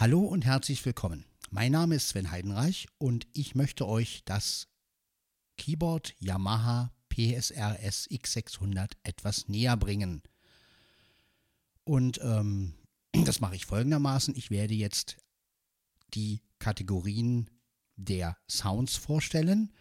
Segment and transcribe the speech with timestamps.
[0.00, 1.24] Hallo und herzlich willkommen.
[1.50, 4.68] Mein Name ist Sven Heidenreich und ich möchte euch das
[5.56, 10.22] Keyboard Yamaha PSRS X600 etwas näher bringen.
[11.82, 12.74] Und ähm,
[13.24, 14.36] das mache ich folgendermaßen.
[14.36, 15.16] Ich werde jetzt
[16.14, 17.50] die Kategorien
[17.96, 19.72] der Sounds vorstellen.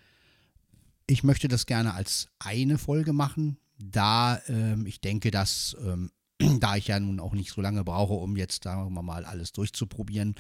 [1.05, 6.11] Ich möchte das gerne als eine Folge machen, da ähm, ich denke, dass ähm,
[6.59, 9.51] da ich ja nun auch nicht so lange brauche, um jetzt, sagen wir mal, alles
[9.51, 10.35] durchzuprobieren,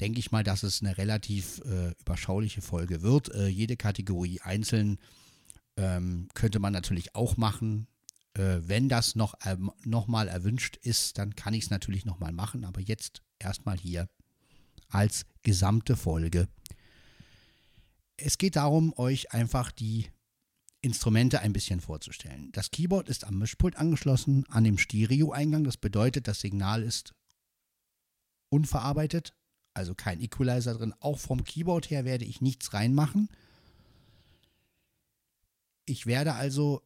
[0.00, 3.34] denke ich mal, dass es eine relativ äh, überschauliche Folge wird.
[3.34, 4.98] Äh, jede Kategorie einzeln
[5.76, 7.86] ähm, könnte man natürlich auch machen.
[8.34, 12.18] Äh, wenn das noch, äh, noch mal erwünscht ist, dann kann ich es natürlich noch
[12.18, 14.08] mal machen, aber jetzt erstmal hier
[14.88, 16.48] als gesamte Folge.
[18.16, 20.06] Es geht darum, euch einfach die
[20.82, 22.50] Instrumente ein bisschen vorzustellen.
[22.52, 25.64] Das Keyboard ist am Mischpult angeschlossen an dem Stereo-Eingang.
[25.64, 27.14] Das bedeutet, das Signal ist
[28.48, 29.34] unverarbeitet,
[29.74, 30.94] also kein Equalizer drin.
[31.00, 33.28] Auch vom Keyboard her werde ich nichts reinmachen.
[35.84, 36.82] Ich werde also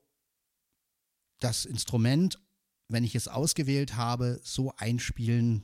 [1.40, 2.40] das Instrument,
[2.88, 5.62] wenn ich es ausgewählt habe, so einspielen,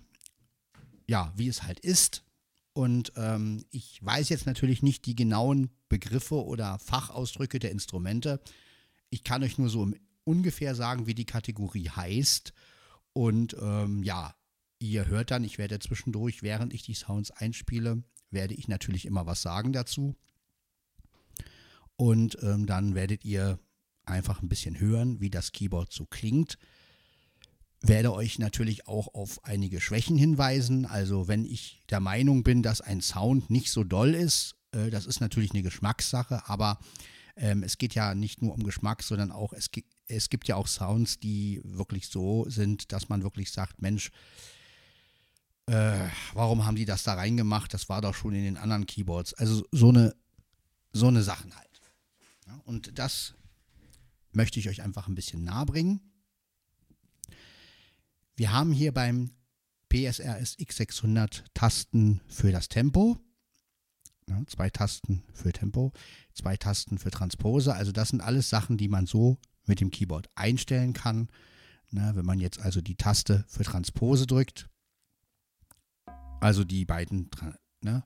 [1.07, 2.25] ja, wie es halt ist.
[2.73, 8.41] Und ähm, ich weiß jetzt natürlich nicht die genauen Begriffe oder Fachausdrücke der Instrumente.
[9.11, 9.91] Ich kann euch nur so
[10.25, 12.53] ungefähr sagen, wie die Kategorie heißt.
[13.13, 14.35] Und ähm, ja,
[14.79, 19.27] ihr hört dann, ich werde zwischendurch, während ich die Sounds einspiele, werde ich natürlich immer
[19.27, 20.15] was sagen dazu.
[21.97, 23.59] Und ähm, dann werdet ihr
[24.05, 26.57] einfach ein bisschen hören, wie das Keyboard so klingt
[27.83, 30.85] werde euch natürlich auch auf einige Schwächen hinweisen.
[30.87, 35.07] Also wenn ich der Meinung bin, dass ein Sound nicht so doll ist, äh, das
[35.07, 36.79] ist natürlich eine Geschmackssache, aber
[37.37, 41.19] ähm, es geht ja nicht nur um Geschmack, sondern auch, es, gibt ja auch Sounds,
[41.21, 44.11] die wirklich so sind, dass man wirklich sagt, Mensch,
[45.67, 47.73] äh, warum haben die das da reingemacht?
[47.73, 49.35] Das war doch schon in den anderen Keyboards.
[49.35, 50.15] Also so eine,
[50.93, 51.81] so eine Sachen halt.
[52.65, 53.35] Und das
[54.33, 56.10] möchte ich euch einfach ein bisschen nahe bringen.
[58.41, 59.33] Wir haben hier beim
[59.91, 63.19] PSRS X600 Tasten für das Tempo.
[64.47, 65.93] Zwei Tasten für Tempo,
[66.33, 67.75] zwei Tasten für Transpose.
[67.75, 69.37] Also das sind alles Sachen, die man so
[69.67, 71.29] mit dem Keyboard einstellen kann.
[71.91, 74.71] Na, wenn man jetzt also die Taste für Transpose drückt,
[76.41, 77.29] also die beiden,
[77.83, 78.05] ne,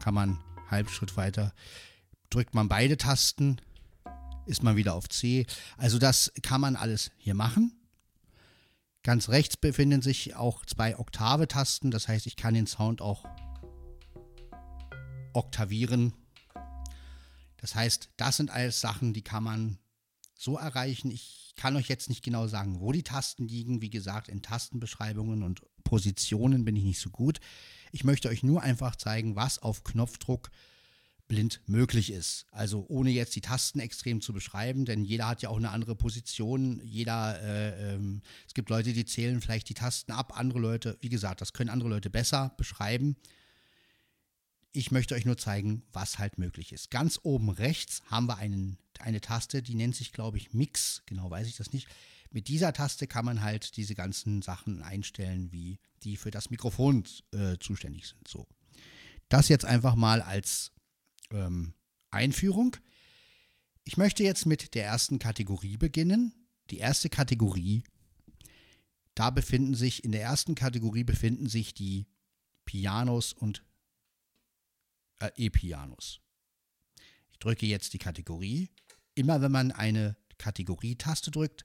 [0.00, 1.54] kann man halb Schritt weiter,
[2.28, 3.60] drückt man beide Tasten,
[4.46, 5.46] ist man wieder auf C.
[5.76, 7.85] Also das kann man alles hier machen.
[9.06, 13.24] Ganz rechts befinden sich auch zwei Oktave-Tasten, das heißt, ich kann den Sound auch
[15.32, 16.12] oktavieren.
[17.58, 19.78] Das heißt, das sind alles Sachen, die kann man
[20.34, 21.12] so erreichen.
[21.12, 23.80] Ich kann euch jetzt nicht genau sagen, wo die Tasten liegen.
[23.80, 27.38] Wie gesagt, in Tastenbeschreibungen und Positionen bin ich nicht so gut.
[27.92, 30.50] Ich möchte euch nur einfach zeigen, was auf Knopfdruck
[31.28, 32.46] blind möglich ist.
[32.50, 35.96] Also ohne jetzt die Tasten extrem zu beschreiben, denn jeder hat ja auch eine andere
[35.96, 36.80] Position.
[36.84, 41.08] Jeder, äh, ähm, es gibt Leute, die zählen vielleicht die Tasten ab, andere Leute, wie
[41.08, 43.16] gesagt, das können andere Leute besser beschreiben.
[44.72, 46.90] Ich möchte euch nur zeigen, was halt möglich ist.
[46.90, 51.02] Ganz oben rechts haben wir einen, eine Taste, die nennt sich, glaube ich, Mix.
[51.06, 51.88] Genau weiß ich das nicht.
[52.30, 57.04] Mit dieser Taste kann man halt diese ganzen Sachen einstellen, wie die für das Mikrofon
[57.32, 58.28] äh, zuständig sind.
[58.28, 58.46] So.
[59.28, 60.72] Das jetzt einfach mal als
[61.30, 61.74] ähm,
[62.10, 62.76] Einführung.
[63.84, 66.34] Ich möchte jetzt mit der ersten Kategorie beginnen.
[66.70, 67.84] Die erste Kategorie,
[69.14, 72.06] da befinden sich, in der ersten Kategorie befinden sich die
[72.64, 73.64] Pianos und
[75.20, 76.20] äh, E-Pianos.
[77.30, 78.70] Ich drücke jetzt die Kategorie.
[79.14, 81.64] Immer wenn man eine Kategorietaste drückt,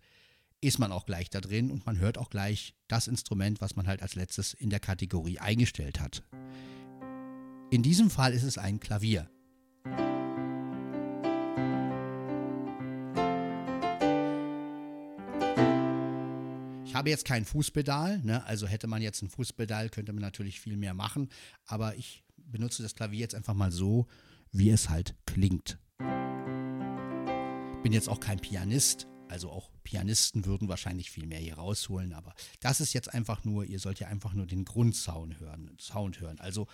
[0.61, 3.87] ist man auch gleich da drin und man hört auch gleich das Instrument, was man
[3.87, 6.23] halt als letztes in der Kategorie eingestellt hat.
[7.71, 9.29] In diesem Fall ist es ein Klavier.
[17.01, 18.45] Habe jetzt kein Fußpedal, ne?
[18.45, 21.29] also hätte man jetzt ein Fußpedal, könnte man natürlich viel mehr machen,
[21.65, 24.05] aber ich benutze das Klavier jetzt einfach mal so,
[24.51, 25.79] wie es halt klingt.
[27.81, 32.35] Bin jetzt auch kein Pianist, also auch Pianisten würden wahrscheinlich viel mehr hier rausholen, aber
[32.59, 36.39] das ist jetzt einfach nur, ihr sollt ja einfach nur den Grundsound hören, Sound hören.
[36.39, 36.67] Also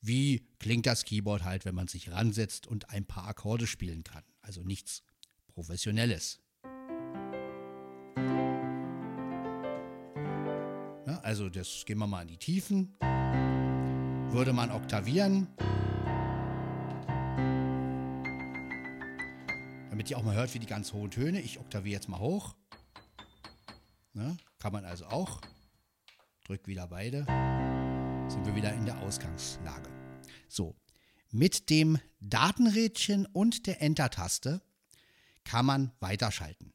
[0.00, 4.24] wie klingt das Keyboard halt, wenn man sich ransetzt und ein paar Akkorde spielen kann.
[4.40, 5.02] Also nichts
[5.48, 6.40] Professionelles.
[11.30, 12.96] Also das gehen wir mal in die Tiefen.
[14.32, 15.46] Würde man oktavieren.
[19.90, 21.40] Damit ihr auch mal hört, wie die ganz hohen Töne.
[21.40, 22.56] Ich oktaviere jetzt mal hoch.
[24.14, 25.40] Ja, kann man also auch.
[26.46, 27.18] Drück wieder beide.
[28.28, 29.88] Sind wir wieder in der Ausgangslage.
[30.48, 30.74] So,
[31.30, 34.62] mit dem Datenrädchen und der Enter-Taste
[35.44, 36.72] kann man weiterschalten.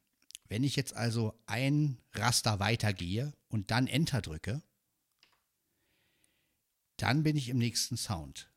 [0.48, 4.62] Wenn ich jetzt also ein Raster weitergehe und dann Enter drücke,
[6.96, 8.50] dann bin ich im nächsten Sound.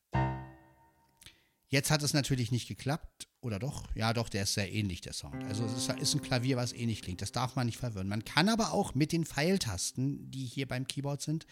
[1.67, 3.93] Jetzt hat es natürlich nicht geklappt, oder doch?
[3.95, 5.43] Ja, doch, der ist sehr ähnlich, der Sound.
[5.43, 7.21] Also es ist, ein Klavier, was ähnlich klingt.
[7.21, 8.07] Das darf man nicht verwirren.
[8.07, 11.45] Man kann aber auch mit den Pfeiltasten, die hier beim Keyboard sind,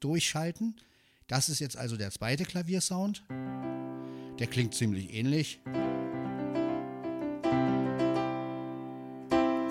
[0.00, 0.80] durchschalten.
[1.26, 3.24] Das ist jetzt also der zweite Klaviersound.
[4.38, 5.60] Der klingt ziemlich ähnlich.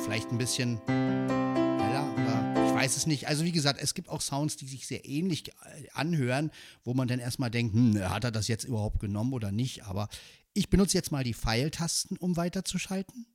[0.03, 3.29] Vielleicht ein bisschen heller oder ich weiß es nicht.
[3.29, 5.51] Also wie gesagt, es gibt auch Sounds, die sich sehr ähnlich
[5.93, 6.51] anhören,
[6.83, 9.85] wo man dann erstmal denkt, hm, hat er das jetzt überhaupt genommen oder nicht.
[9.85, 10.09] Aber
[10.53, 13.25] ich benutze jetzt mal die Pfeiltasten, um weiterzuschalten.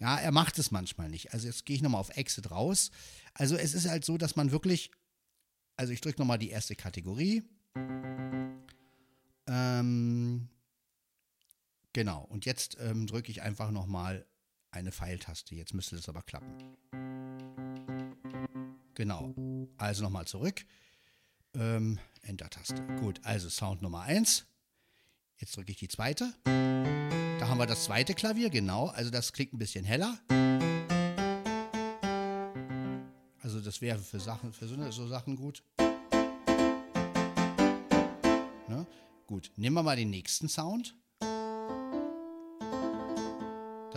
[0.00, 1.32] Ja, er macht es manchmal nicht.
[1.32, 2.90] Also jetzt gehe ich nochmal auf Exit raus.
[3.32, 4.90] Also es ist halt so, dass man wirklich,
[5.76, 7.42] also ich drücke nochmal die erste Kategorie.
[9.48, 10.48] Ähm,
[11.96, 14.26] genau, und jetzt ähm, drücke ich einfach nochmal
[14.70, 15.54] eine Pfeiltaste.
[15.54, 16.76] Jetzt müsste das aber klappen.
[18.92, 19.34] Genau,
[19.78, 20.66] also nochmal zurück.
[21.54, 22.82] Ähm, Enter-Taste.
[23.00, 24.44] Gut, also Sound Nummer 1.
[25.38, 26.34] Jetzt drücke ich die zweite.
[26.44, 28.88] Da haben wir das zweite Klavier, genau.
[28.88, 30.18] Also das klingt ein bisschen heller.
[33.40, 35.62] Also das wäre für Sachen, für so, so Sachen gut.
[38.68, 38.86] Ne?
[39.26, 40.94] Gut, nehmen wir mal den nächsten Sound.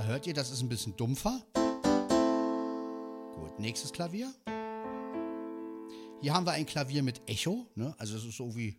[0.10, 1.46] Hört ihr, das ist ein bisschen dumpfer.
[3.36, 4.34] Gut, nächstes Klavier.
[6.20, 7.94] Hier haben wir ein Klavier mit Echo, ne?
[8.00, 8.76] also das ist so wie.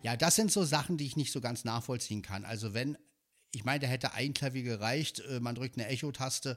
[0.00, 2.44] Ja, das sind so Sachen, die ich nicht so ganz nachvollziehen kann.
[2.44, 2.96] Also wenn,
[3.50, 6.56] ich meine, da hätte ein Klavier gereicht, äh, man drückt eine Echo-Taste,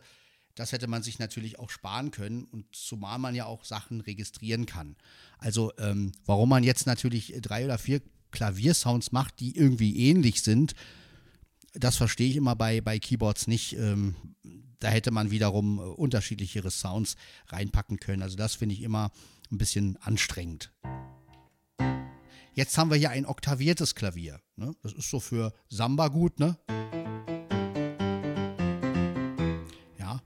[0.54, 4.68] das hätte man sich natürlich auch sparen können und zumal man ja auch Sachen registrieren
[4.68, 4.96] kann.
[5.40, 8.02] Also ähm, warum man jetzt natürlich drei oder vier
[8.32, 10.74] Klaviersounds macht, die irgendwie ähnlich sind,
[11.74, 13.74] das verstehe ich immer bei, bei Keyboards nicht.
[13.78, 14.16] Ähm,
[14.80, 17.16] da hätte man wiederum äh, unterschiedlichere Sounds
[17.48, 18.22] reinpacken können.
[18.22, 19.12] Also das finde ich immer
[19.52, 20.72] ein bisschen anstrengend.
[22.54, 24.42] Jetzt haben wir hier ein oktaviertes Klavier.
[24.58, 24.76] Ne?
[24.82, 26.58] Das ist so für Samba gut, ne?
[29.98, 30.22] Ja.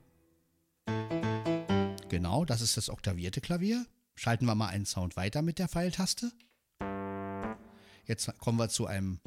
[2.08, 3.86] Genau, das ist das oktavierte Klavier.
[4.16, 6.32] Schalten wir mal einen Sound weiter mit der Pfeiltaste.
[8.06, 9.18] Jetzt kommen wir zu einem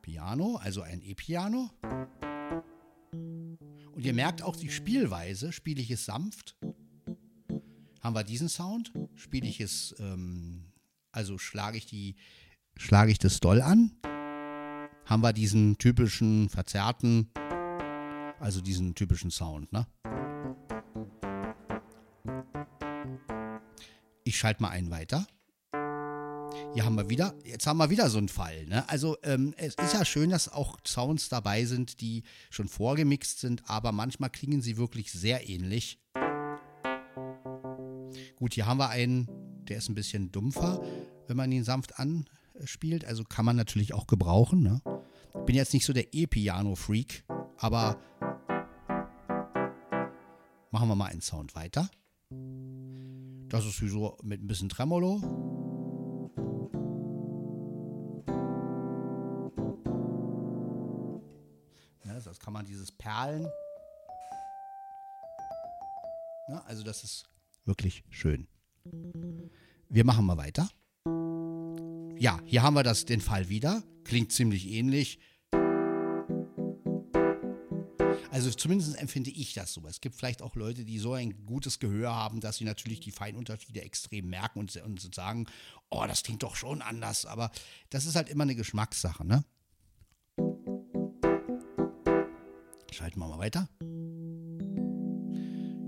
[0.00, 1.70] Piano, also ein E-Piano.
[3.12, 6.56] Und ihr merkt auch die Spielweise, spiele ich es sanft,
[8.00, 10.72] haben wir diesen Sound, spiele ich es, ähm,
[11.12, 12.16] also schlage ich die,
[12.78, 13.92] schlage ich das doll an,
[15.04, 17.30] haben wir diesen typischen verzerrten,
[18.40, 19.86] also diesen typischen Sound, ne?
[24.24, 25.26] Ich schalte mal einen weiter.
[26.74, 28.66] Hier haben wir wieder, jetzt haben wir wieder so einen Fall.
[28.66, 28.88] Ne?
[28.88, 33.62] Also ähm, es ist ja schön, dass auch Sounds dabei sind, die schon vorgemixt sind,
[33.68, 35.98] aber manchmal klingen sie wirklich sehr ähnlich.
[38.36, 39.28] Gut, hier haben wir einen,
[39.68, 40.82] der ist ein bisschen dumpfer,
[41.26, 43.04] wenn man ihn sanft anspielt.
[43.06, 44.62] Also kann man natürlich auch gebrauchen.
[44.62, 44.82] Ne?
[45.46, 47.24] Bin jetzt nicht so der E-Piano-Freak,
[47.56, 47.98] aber
[50.70, 51.88] machen wir mal einen Sound weiter.
[53.48, 55.55] Das ist wie so mit ein bisschen Tremolo.
[63.16, 63.48] Perlen.
[66.48, 67.24] Ja, also das ist
[67.64, 68.46] wirklich schön.
[69.88, 70.68] Wir machen mal weiter.
[72.18, 73.82] Ja, hier haben wir das, den Fall wieder.
[74.04, 75.18] Klingt ziemlich ähnlich.
[78.30, 79.86] Also zumindest empfinde ich das so.
[79.86, 83.12] Es gibt vielleicht auch Leute, die so ein gutes Gehör haben, dass sie natürlich die
[83.12, 85.46] Feinunterschiede extrem merken und, und sagen,
[85.88, 87.24] oh, das klingt doch schon anders.
[87.24, 87.50] Aber
[87.88, 89.42] das ist halt immer eine Geschmackssache, ne?
[93.16, 93.68] Schalten wir mal weiter.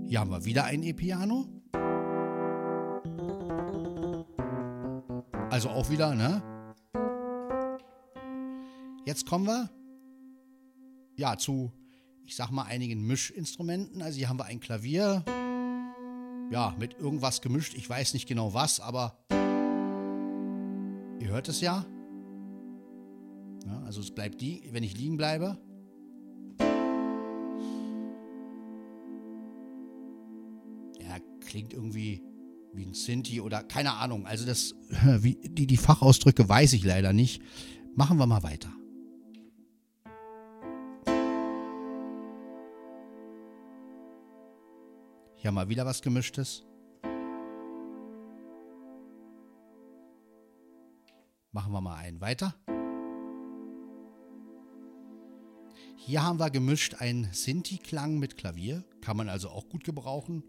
[0.07, 1.45] Hier haben wir wieder ein E-Piano.
[5.51, 6.41] Also auch wieder, ne?
[9.05, 9.69] Jetzt kommen wir
[11.17, 11.71] ja zu,
[12.25, 14.01] ich sag mal, einigen Mischinstrumenten.
[14.01, 15.23] Also hier haben wir ein Klavier.
[16.51, 17.75] Ja, mit irgendwas gemischt.
[17.75, 19.19] Ich weiß nicht genau was, aber
[21.19, 21.85] ihr hört es ja.
[23.65, 25.59] ja also es bleibt die, wenn ich liegen bleibe.
[31.49, 32.21] Klingt irgendwie
[32.73, 34.27] wie ein Sinti oder keine Ahnung.
[34.27, 37.41] Also das, wie, die, die Fachausdrücke weiß ich leider nicht.
[37.95, 38.71] Machen wir mal weiter.
[45.35, 46.65] Hier wir wieder was Gemischtes.
[51.51, 52.53] Machen wir mal einen weiter.
[55.95, 58.83] Hier haben wir gemischt einen Sinti-Klang mit Klavier.
[59.01, 60.43] Kann man also auch gut gebrauchen.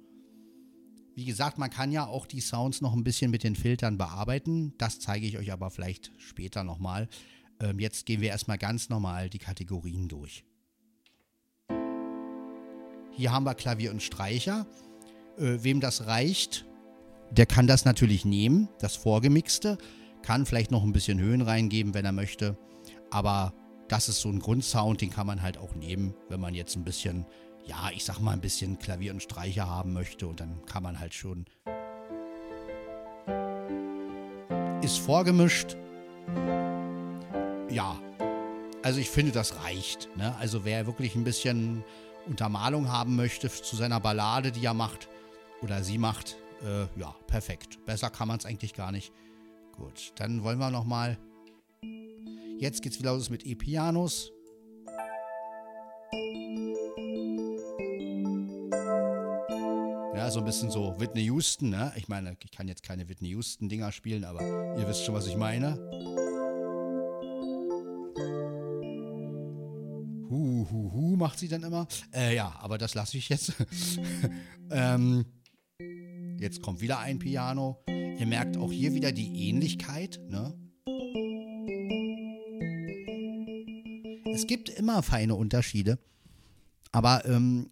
[1.20, 4.72] Wie gesagt, man kann ja auch die Sounds noch ein bisschen mit den Filtern bearbeiten.
[4.78, 7.10] Das zeige ich euch aber vielleicht später nochmal.
[7.60, 10.46] Ähm, jetzt gehen wir erstmal ganz normal die Kategorien durch.
[13.10, 14.66] Hier haben wir Klavier und Streicher.
[15.36, 16.64] Äh, wem das reicht,
[17.30, 19.76] der kann das natürlich nehmen, das Vorgemixte.
[20.22, 22.56] Kann vielleicht noch ein bisschen Höhen reingeben, wenn er möchte.
[23.10, 23.52] Aber
[23.88, 26.84] das ist so ein Grundsound, den kann man halt auch nehmen, wenn man jetzt ein
[26.84, 27.26] bisschen,
[27.64, 30.26] ja, ich sag mal ein bisschen Klavier und Streicher haben möchte.
[30.26, 31.46] Und dann kann man halt schon.
[34.82, 35.76] Ist vorgemischt.
[37.70, 38.00] Ja.
[38.82, 40.08] Also ich finde, das reicht.
[40.16, 40.34] Ne?
[40.36, 41.84] Also wer wirklich ein bisschen
[42.26, 45.08] Untermalung haben möchte zu seiner Ballade, die er macht
[45.62, 47.84] oder sie macht, äh, ja, perfekt.
[47.84, 49.12] Besser kann man es eigentlich gar nicht.
[49.76, 51.18] Gut, dann wollen wir noch mal.
[52.58, 54.32] Jetzt geht's wieder los mit E-Pianos.
[60.30, 61.92] Ja, so ein bisschen so Whitney Houston, ne?
[61.96, 64.40] Ich meine, ich kann jetzt keine Whitney Houston-Dinger spielen, aber
[64.78, 65.74] ihr wisst schon, was ich meine.
[70.28, 71.88] Hu, hu, hu, macht sie dann immer.
[72.14, 73.54] Äh, ja, aber das lasse ich jetzt.
[74.70, 75.24] ähm,
[76.38, 77.82] jetzt kommt wieder ein Piano.
[77.88, 80.20] Ihr merkt auch hier wieder die Ähnlichkeit.
[80.28, 80.54] Ne?
[84.32, 85.98] Es gibt immer feine Unterschiede.
[86.92, 87.68] Aber ähm,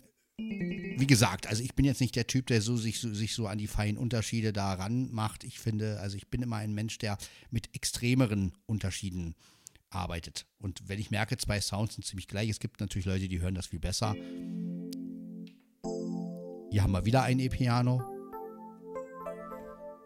[0.99, 3.47] wie gesagt, also ich bin jetzt nicht der Typ, der so sich, so, sich so
[3.47, 5.45] an die feinen Unterschiede daran macht.
[5.45, 7.19] Ich finde, also ich bin immer ein Mensch, der
[7.51, 9.35] mit extremeren Unterschieden
[9.91, 10.47] arbeitet.
[10.59, 13.55] Und wenn ich merke, zwei Sounds sind ziemlich gleich, es gibt natürlich Leute, die hören
[13.55, 14.15] das viel besser.
[16.71, 18.03] Hier haben wir wieder ein E-Piano.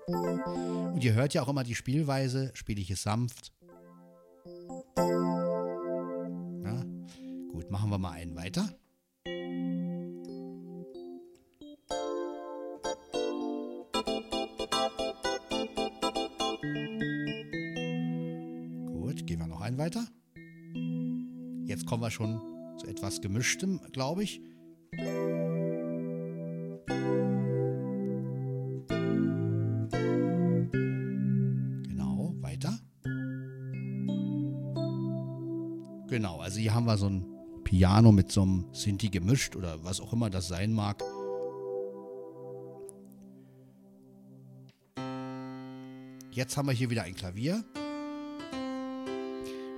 [0.06, 3.52] Und ihr hört ja auch immer die Spielweise, spiele ich es sanft.
[6.64, 6.84] Ja,
[7.50, 8.68] gut, machen wir mal einen weiter.
[19.72, 20.06] Einen weiter.
[21.64, 22.42] Jetzt kommen wir schon
[22.76, 24.42] zu etwas gemischtem, glaube ich.
[36.08, 37.24] Genau, also hier haben wir so ein
[37.64, 41.02] Piano mit so einem Sinti gemischt oder was auch immer das sein mag.
[46.30, 47.64] Jetzt haben wir hier wieder ein Klavier.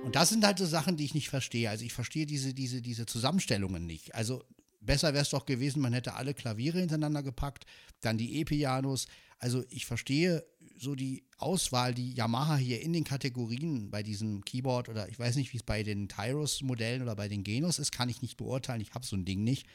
[0.05, 1.67] Und das sind halt so Sachen, die ich nicht verstehe.
[1.67, 4.13] Also ich verstehe diese, diese, diese Zusammenstellungen nicht.
[4.13, 4.43] Also
[4.79, 7.65] besser wäre es doch gewesen, man hätte alle Klaviere hintereinander gepackt,
[8.01, 9.07] dann die E-Pianos.
[9.39, 10.45] Also ich verstehe
[10.77, 15.37] so die Auswahl, die Yamaha hier in den Kategorien bei diesem Keyboard oder ich weiß
[15.37, 18.81] nicht, wie es bei den Tyros-Modellen oder bei den Genos ist, kann ich nicht beurteilen.
[18.81, 19.65] Ich habe so ein Ding nicht.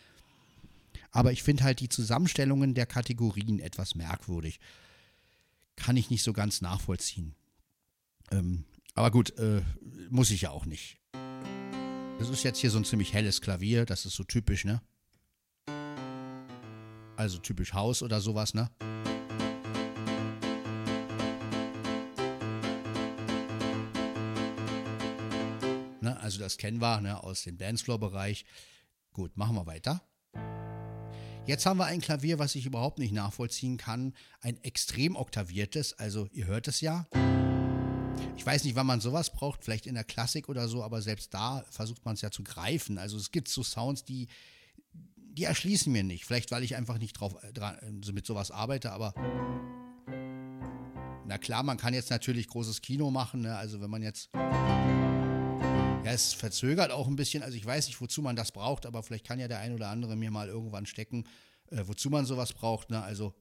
[1.10, 4.60] Aber ich finde halt die Zusammenstellungen der Kategorien etwas merkwürdig.
[5.74, 7.34] Kann ich nicht so ganz nachvollziehen.
[8.30, 8.64] Ähm,
[9.00, 9.62] aber gut, äh,
[10.10, 10.98] muss ich ja auch nicht.
[12.18, 14.82] Das ist jetzt hier so ein ziemlich helles Klavier, das ist so typisch, ne?
[17.16, 18.70] Also typisch Haus oder sowas, ne?
[26.02, 26.20] Ne?
[26.20, 28.44] Also das kennen wir ne, aus dem Dancefloor-Bereich.
[29.14, 30.02] Gut, machen wir weiter.
[31.46, 34.12] Jetzt haben wir ein Klavier, was ich überhaupt nicht nachvollziehen kann.
[34.42, 37.06] Ein extrem oktaviertes, also ihr hört es ja.
[38.40, 41.34] Ich weiß nicht, wann man sowas braucht, vielleicht in der Klassik oder so, aber selbst
[41.34, 42.96] da versucht man es ja zu greifen.
[42.96, 44.28] Also es gibt so Sounds, die,
[44.94, 46.24] die erschließen mir nicht.
[46.24, 49.12] Vielleicht, weil ich einfach nicht drauf, äh, dran, so mit sowas arbeite, aber
[51.26, 53.42] na klar, man kann jetzt natürlich großes Kino machen.
[53.42, 53.54] Ne?
[53.54, 57.42] Also wenn man jetzt ja, es verzögert auch ein bisschen.
[57.42, 59.88] Also ich weiß nicht, wozu man das braucht, aber vielleicht kann ja der ein oder
[59.88, 61.24] andere mir mal irgendwann stecken,
[61.70, 62.88] äh, wozu man sowas braucht.
[62.88, 63.02] Ne?
[63.02, 63.34] Also.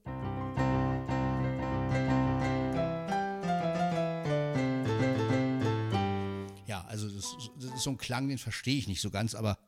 [7.80, 9.58] Ist so ein Klang, den verstehe ich nicht so ganz, aber.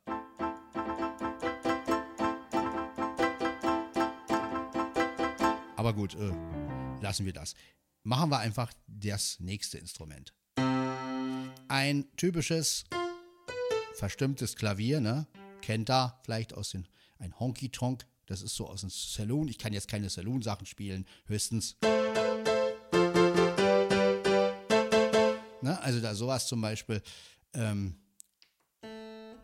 [5.75, 6.31] Aber gut, äh,
[7.01, 7.55] lassen wir das.
[8.03, 10.33] Machen wir einfach das nächste Instrument
[11.73, 12.85] ein typisches
[13.95, 15.25] verstimmtes Klavier, ne?
[15.61, 19.47] Kennt da vielleicht aus den ein Honky Tonk, das ist so aus dem Saloon.
[19.47, 21.77] Ich kann jetzt keine Saloon-Sachen spielen, höchstens.
[25.61, 25.79] Ne?
[25.81, 27.01] Also da sowas zum Beispiel.
[27.55, 27.95] Ähm,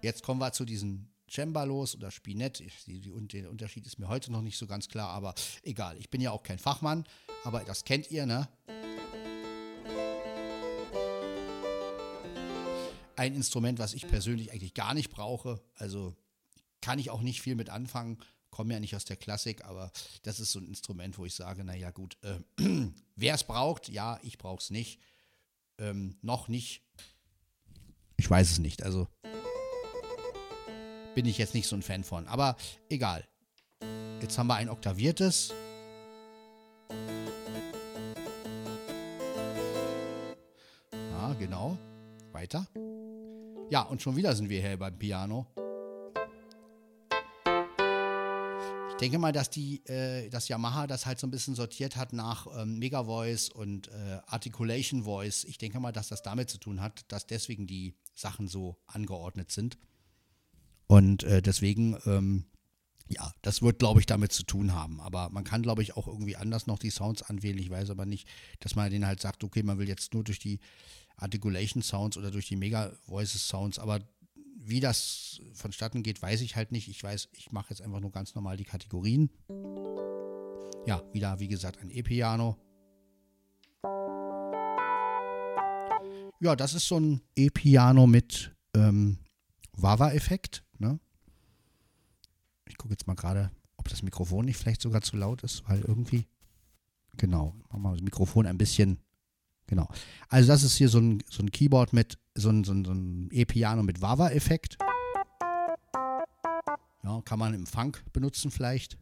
[0.01, 2.63] jetzt kommen wir zu diesen Cembalos oder Spinett.
[2.88, 5.98] Die, der Unterschied ist mir heute noch nicht so ganz klar, aber egal.
[5.98, 7.06] Ich bin ja auch kein Fachmann,
[7.44, 8.48] aber das kennt ihr, ne?
[13.15, 15.62] Ein Instrument, was ich persönlich eigentlich gar nicht brauche.
[15.75, 16.15] Also
[16.82, 18.18] kann ich auch nicht viel mit anfangen.
[18.50, 19.91] Komme ja nicht aus der Klassik, aber
[20.24, 22.39] das ist so ein Instrument, wo ich sage, naja gut, äh,
[23.15, 25.00] wer es braucht, ja, ich brauche es nicht.
[25.77, 26.82] Ähm, noch nicht.
[28.18, 28.84] Ich weiß es nicht.
[28.84, 29.08] Also
[31.20, 32.30] bin ich jetzt nicht so ein Fan von.
[32.30, 32.56] Aber
[32.90, 33.26] egal.
[34.22, 35.54] Jetzt haben wir ein oktaviertes.
[40.94, 41.78] Ja, genau.
[42.32, 42.66] Weiter.
[43.70, 45.46] Ja, und schon wieder sind wir hier beim Piano.
[48.92, 52.14] Ich denke mal, dass die, äh, dass Yamaha das halt so ein bisschen sortiert hat
[52.14, 55.44] nach ähm, Mega Voice und äh, Articulation Voice.
[55.44, 59.52] Ich denke mal, dass das damit zu tun hat, dass deswegen die Sachen so angeordnet
[59.52, 59.78] sind.
[60.89, 62.46] Und äh, deswegen, ähm,
[63.08, 65.00] ja, das wird, glaube ich, damit zu tun haben.
[65.00, 67.60] Aber man kann, glaube ich, auch irgendwie anders noch die Sounds anwählen.
[67.60, 68.27] Ich weiß aber nicht,
[68.60, 70.60] dass man denen halt sagt, okay, man will jetzt nur durch die
[71.15, 73.77] Articulation Sounds oder durch die Mega Voices Sounds.
[73.77, 74.00] Aber
[74.58, 76.88] wie das vonstatten geht, weiß ich halt nicht.
[76.88, 79.29] Ich weiß, ich mache jetzt einfach nur ganz normal die Kategorien.
[80.88, 82.58] Ja, wieder, wie gesagt, ein E-Piano.
[86.41, 89.19] Ja, das ist so ein E-Piano mit ähm,
[89.82, 90.64] Wawa-Effekt.
[90.78, 91.00] Ne?
[92.68, 95.82] Ich gucke jetzt mal gerade, ob das Mikrofon nicht vielleicht sogar zu laut ist, weil
[95.82, 96.28] irgendwie.
[97.18, 99.00] Genau, machen wir das Mikrofon ein bisschen.
[99.68, 99.88] Genau.
[100.30, 102.92] Also, das ist hier so ein, so ein Keyboard mit so ein, so ein, so
[102.92, 104.78] ein E-Piano mit Wawa-Effekt.
[107.04, 108.98] Ja, kann man im Funk benutzen vielleicht.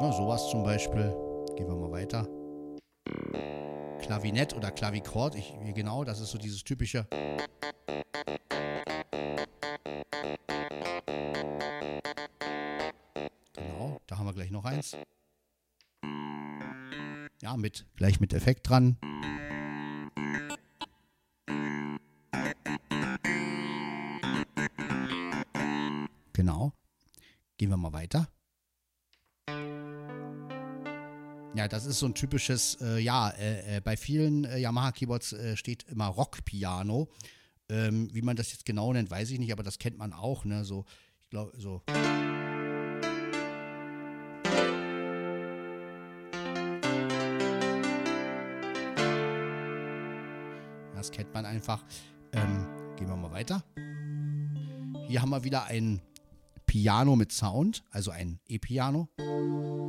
[0.00, 1.14] Ja, sowas zum Beispiel.
[1.56, 2.26] Gehen wir mal weiter.
[4.00, 7.06] Klavinett oder Klavichord, ich, genau, das ist so dieses typische.
[13.54, 14.96] Genau, da haben wir gleich noch eins.
[17.42, 18.96] Ja, mit, gleich mit Effekt dran.
[31.80, 35.84] Das ist so ein typisches, äh, ja, äh, äh bei vielen äh, Yamaha-Keyboards äh, steht
[35.84, 37.08] immer Rock-Piano.
[37.70, 40.44] Ähm, wie man das jetzt genau nennt, weiß ich nicht, aber das kennt man auch,
[40.44, 40.62] ne?
[40.66, 40.84] So,
[41.22, 41.80] ich glaube, so.
[50.94, 51.82] Das kennt man einfach.
[52.34, 52.66] Ähm,
[52.96, 53.64] gehen wir mal weiter.
[55.08, 56.02] Hier haben wir wieder ein
[56.66, 59.08] Piano mit Sound, also ein E-Piano.
[59.16, 59.79] E-Piano.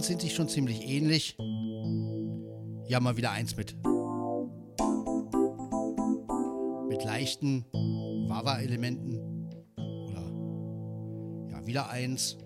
[0.00, 1.36] Sounds sind sich schon ziemlich ähnlich.
[1.38, 3.76] Haben wir wieder eins mit
[6.88, 9.20] mit leichten Wawa-Elementen.
[9.76, 12.38] Oder ja, wieder eins.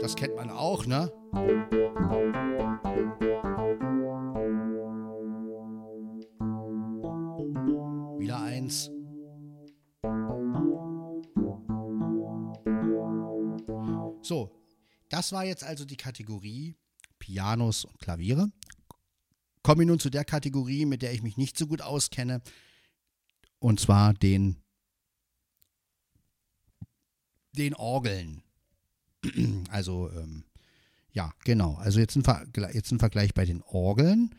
[0.00, 1.12] Das kennt man auch, ne?
[15.10, 16.76] Das war jetzt also die Kategorie
[17.18, 18.50] Pianos und Klaviere.
[19.62, 22.40] Kommen wir nun zu der Kategorie, mit der ich mich nicht so gut auskenne.
[23.58, 24.56] Und zwar den,
[27.52, 28.42] den Orgeln.
[29.68, 30.44] Also, ähm,
[31.12, 31.74] ja, genau.
[31.74, 32.24] Also jetzt ein,
[32.72, 34.34] jetzt ein Vergleich bei den Orgeln.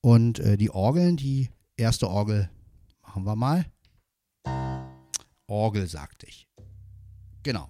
[0.00, 2.50] Und äh, die Orgeln, die erste Orgel
[3.02, 3.66] machen wir mal.
[5.46, 6.48] Orgel, sagte ich.
[7.42, 7.68] Genau.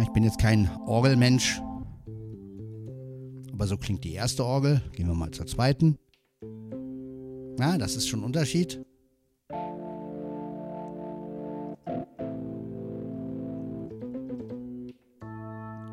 [0.00, 1.60] Ich bin jetzt kein Orgelmensch,
[3.52, 4.80] aber so klingt die erste Orgel.
[4.92, 5.98] Gehen wir mal zur zweiten.
[7.58, 8.84] Na, das ist schon ein Unterschied.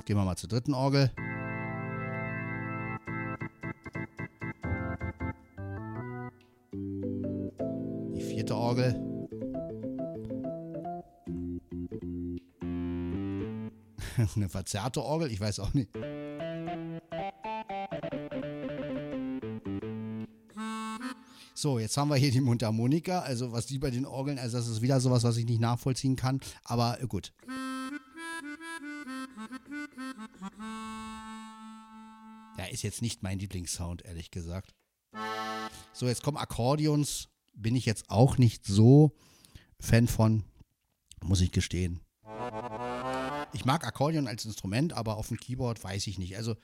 [0.05, 1.11] Gehen wir mal zur dritten Orgel.
[8.49, 9.08] verzerrte Orgel.
[14.35, 15.89] Eine verzerrte Orgel, ich weiß auch nicht.
[21.61, 24.67] So, jetzt haben wir hier die Mundharmonika, also was die bei den Orgeln, also das
[24.67, 27.33] ist wieder sowas, was ich nicht nachvollziehen kann, aber äh, gut.
[32.57, 34.73] Ja, ist jetzt nicht mein Lieblingssound, ehrlich gesagt.
[35.91, 37.27] So, jetzt kommen Akkordeons.
[37.53, 39.11] Bin ich jetzt auch nicht so
[39.81, 40.45] Fan von,
[41.21, 41.99] muss ich gestehen.
[43.53, 46.37] Ich mag Akkordeon als Instrument, aber auf dem Keyboard weiß ich nicht.
[46.37, 46.55] Also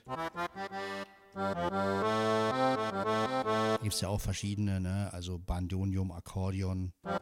[3.82, 5.10] gibt es ja auch verschiedene, ne?
[5.12, 6.93] Also Bandonium, Akkordeon.
[7.04, 7.19] Na,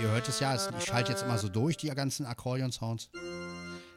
[0.00, 3.10] ihr hört es ja, ich schalte jetzt immer so durch, die ganzen Akkordeon-Sounds.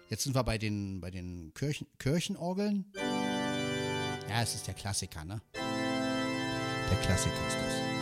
[0.09, 2.91] Jetzt sind wir bei den, bei den Kirchen, Kirchenorgeln.
[4.29, 5.41] Ja, es ist der Klassiker, ne?
[5.53, 7.96] Der Klassiker ist das.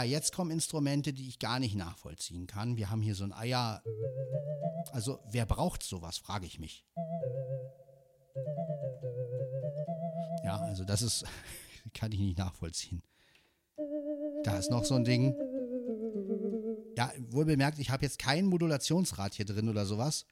[0.00, 2.78] Ja, jetzt kommen Instrumente, die ich gar nicht nachvollziehen kann.
[2.78, 3.82] Wir haben hier so ein Eier.
[4.92, 6.86] Also, wer braucht sowas, frage ich mich.
[10.42, 11.26] Ja, also das ist,
[11.92, 13.02] kann ich nicht nachvollziehen.
[14.42, 15.34] Da ist noch so ein Ding.
[16.96, 20.24] Ja, wohl bemerkt, ich habe jetzt kein Modulationsrad hier drin oder sowas.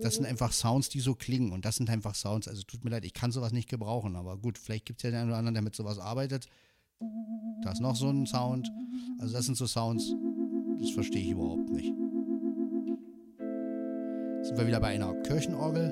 [0.00, 1.52] Das sind einfach Sounds, die so klingen.
[1.52, 2.48] Und das sind einfach Sounds.
[2.48, 4.16] Also tut mir leid, ich kann sowas nicht gebrauchen.
[4.16, 6.48] Aber gut, vielleicht gibt es ja den einen oder anderen, der mit sowas arbeitet.
[7.68, 8.72] Da ist noch so ein Sound.
[9.18, 10.14] Also das sind so Sounds,
[10.80, 11.92] das verstehe ich überhaupt nicht.
[14.42, 15.90] Sind wir wieder bei einer Kirchenorgel.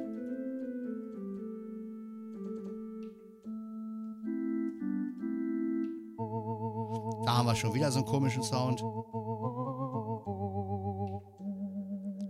[7.27, 8.81] Da haben wir schon wieder so einen komischen Sound.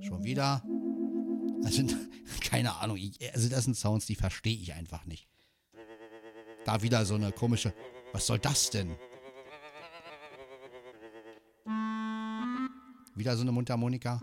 [0.00, 0.60] Schon wieder.
[1.62, 1.84] Also,
[2.50, 2.98] keine Ahnung.
[3.32, 5.28] also, das sind Sounds, die verstehe ich einfach nicht.
[6.64, 7.72] Da wieder so eine komische.
[8.12, 8.96] Was soll das denn?
[13.26, 14.20] Wieder so eine Mundharmonika.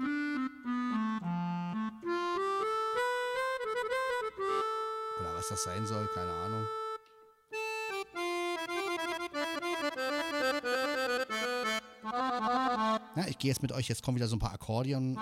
[5.19, 6.65] Oder was das sein soll, keine Ahnung.
[13.17, 15.19] Ja, ich gehe jetzt mit euch, jetzt kommen wieder so ein paar Akkordeon.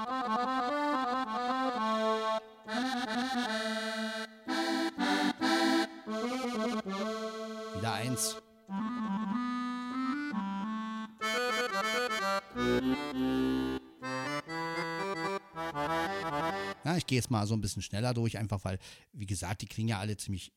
[17.12, 18.80] Gehe jetzt mal so ein bisschen schneller durch, einfach weil,
[19.12, 20.54] wie gesagt, die klingen ja alle ziemlich.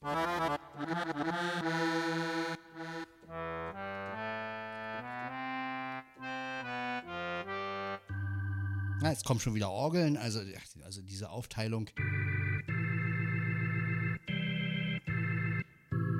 [9.02, 10.38] Ja, jetzt kommen schon wieder Orgeln, also,
[10.84, 11.90] also diese Aufteilung.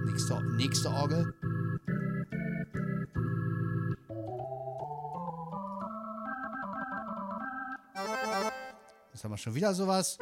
[0.04, 1.32] Nächste, nächste Orgel.
[9.34, 10.16] Wir schon wieder sowas.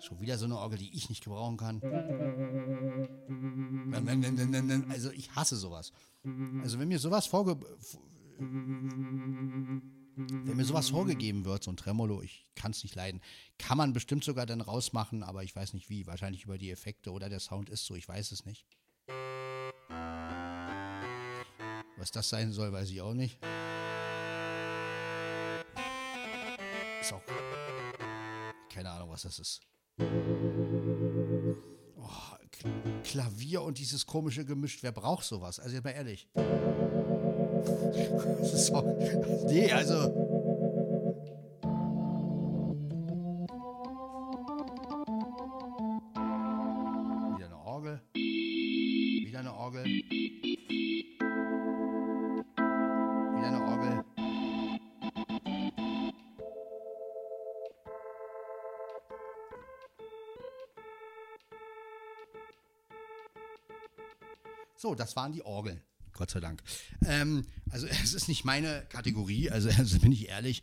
[0.00, 1.80] Schon wieder so eine Orgel, die ich nicht gebrauchen kann.
[4.90, 5.92] Also ich hasse sowas.
[6.62, 7.56] Also wenn mir sowas vorge
[10.74, 13.20] sowas vorgegeben wird, so ein Tremolo, ich kann es nicht leiden.
[13.58, 16.04] Kann man bestimmt sogar dann rausmachen, aber ich weiß nicht wie.
[16.08, 18.66] Wahrscheinlich über die Effekte oder der Sound ist so, ich weiß es nicht.
[21.96, 23.38] Was das sein soll, weiß ich auch nicht.
[27.00, 27.22] Ist auch.
[28.68, 29.60] Keine Ahnung, was das ist.
[31.96, 32.08] Oh,
[33.04, 34.82] Klavier und dieses komische gemischt.
[34.82, 35.60] Wer braucht sowas?
[35.60, 36.28] Also, jetzt mal ehrlich.
[37.64, 38.82] Das ist so,
[39.46, 40.43] nee, also.
[64.94, 65.80] Das waren die Orgeln.
[66.12, 66.62] Gott sei Dank.
[67.04, 70.62] Ähm, also es ist nicht meine Kategorie, also, also bin ich ehrlich.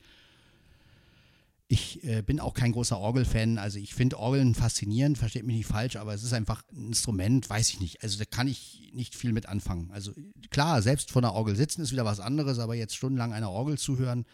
[1.68, 3.58] ich äh, bin auch kein großer Orgelfan.
[3.58, 7.50] Also ich finde Orgeln faszinierend, versteht mich nicht falsch, aber es ist einfach ein Instrument,
[7.50, 8.04] weiß ich nicht.
[8.04, 9.92] Also da kann ich nicht viel mit anfangen.
[9.92, 10.14] Also
[10.50, 13.78] klar, selbst vor einer Orgel sitzen ist wieder was anderes, aber jetzt stundenlang einer Orgel
[13.78, 14.26] zuhören,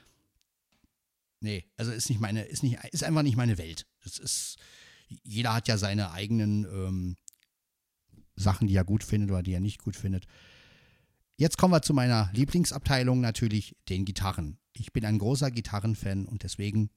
[1.40, 3.86] nee, also ist nicht meine, ist nicht, ist einfach nicht meine Welt.
[4.04, 4.58] Das ist,
[5.24, 7.16] jeder hat ja seine eigenen ähm,
[8.38, 10.26] Sachen, die er gut findet oder die er nicht gut findet.
[11.36, 14.58] Jetzt kommen wir zu meiner Lieblingsabteilung, natürlich den Gitarren.
[14.74, 16.90] Ich bin ein großer Gitarrenfan und deswegen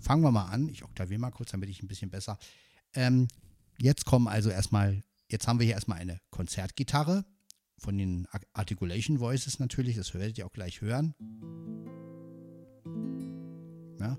[0.00, 0.68] fangen wir mal an.
[0.68, 2.38] Ich oktaviere mal kurz, damit ich ein bisschen besser.
[2.94, 3.28] Ähm,
[3.78, 7.24] jetzt kommen also erstmal, jetzt haben wir hier erstmal eine Konzertgitarre
[7.78, 11.14] von den Articulation Voices natürlich, das werdet ihr auch gleich hören.
[13.98, 14.16] Ja.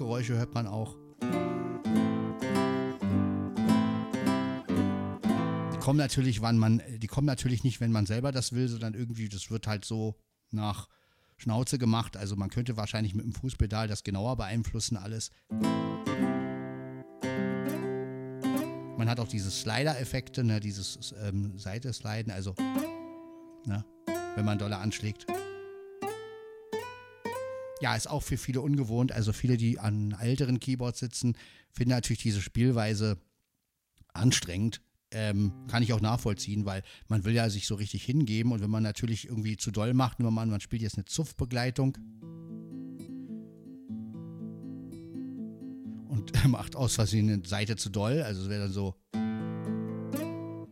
[0.00, 0.96] Die Greifgeräusche hört man auch.
[5.80, 9.28] kommen natürlich, wann man, die kommen natürlich nicht, wenn man selber das will, sondern irgendwie,
[9.28, 10.14] das wird halt so
[10.50, 10.88] nach
[11.36, 12.16] Schnauze gemacht.
[12.18, 15.30] Also man könnte wahrscheinlich mit dem Fußpedal das genauer beeinflussen, alles.
[18.98, 22.54] Man hat auch diese Slider-Effekte, ne, dieses ähm, Seite-Sliden, also
[23.64, 23.84] ne,
[24.36, 25.26] wenn man doller anschlägt.
[27.80, 29.12] Ja, ist auch für viele ungewohnt.
[29.12, 31.36] Also viele, die an älteren Keyboards sitzen,
[31.72, 33.18] finden natürlich diese Spielweise
[34.12, 34.82] anstrengend.
[35.12, 38.70] Ähm, kann ich auch nachvollziehen, weil man will ja sich so richtig hingeben und wenn
[38.70, 41.98] man natürlich irgendwie zu doll macht, nehmen wir man spielt jetzt eine Zuffbegleitung
[46.08, 48.94] und macht aus Versehen eine Seite zu doll, also es wäre dann so,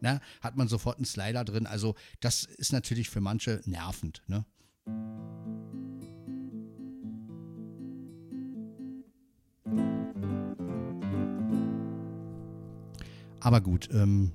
[0.00, 4.44] ne, hat man sofort einen Slider drin, also das ist natürlich für manche nervend, ne.
[13.48, 14.32] Aber gut, ähm,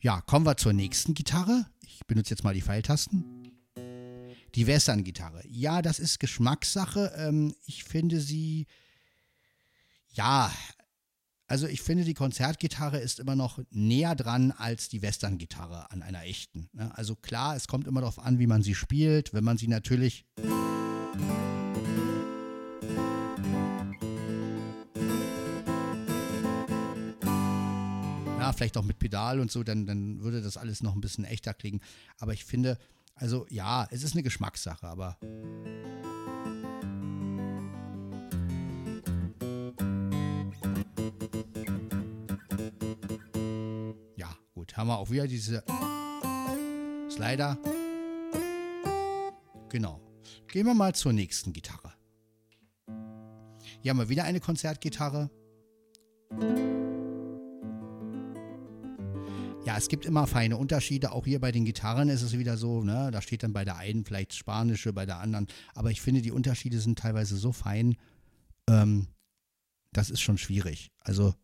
[0.00, 1.64] ja, kommen wir zur nächsten Gitarre.
[1.86, 3.52] Ich benutze jetzt mal die Pfeiltasten.
[4.56, 5.44] Die Western-Gitarre.
[5.46, 7.12] Ja, das ist Geschmackssache.
[7.16, 8.66] Ähm, ich finde sie,
[10.08, 10.50] ja,
[11.46, 16.24] also ich finde die Konzertgitarre ist immer noch näher dran als die Western-Gitarre an einer
[16.24, 16.68] echten.
[16.72, 16.90] Ne?
[16.98, 19.34] Also klar, es kommt immer darauf an, wie man sie spielt.
[19.34, 20.26] Wenn man sie natürlich
[28.54, 31.54] vielleicht auch mit Pedal und so, dann, dann würde das alles noch ein bisschen echter
[31.54, 31.80] klingen.
[32.18, 32.78] Aber ich finde,
[33.14, 35.18] also ja, es ist eine Geschmackssache, aber.
[44.16, 45.64] Ja, gut, haben wir auch wieder diese
[47.10, 47.58] Slider.
[49.68, 50.00] Genau.
[50.48, 51.92] Gehen wir mal zur nächsten Gitarre.
[53.80, 55.30] Hier haben wir wieder eine Konzertgitarre.
[59.76, 61.12] Es gibt immer feine Unterschiede.
[61.12, 63.10] Auch hier bei den Gitarren ist es wieder so, ne?
[63.10, 65.46] Da steht dann bei der einen vielleicht spanische, bei der anderen.
[65.74, 67.96] Aber ich finde, die Unterschiede sind teilweise so fein,
[68.68, 69.08] ähm,
[69.92, 70.90] das ist schon schwierig.
[71.00, 71.34] Also,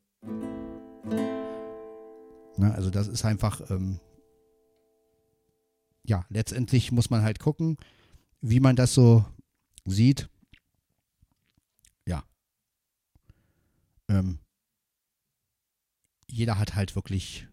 [2.56, 4.00] ne, also das ist einfach, ähm,
[6.04, 7.76] ja, letztendlich muss man halt gucken,
[8.40, 9.24] wie man das so
[9.84, 10.28] sieht.
[12.06, 12.24] Ja.
[14.08, 14.40] Ähm,
[16.26, 17.46] jeder hat halt wirklich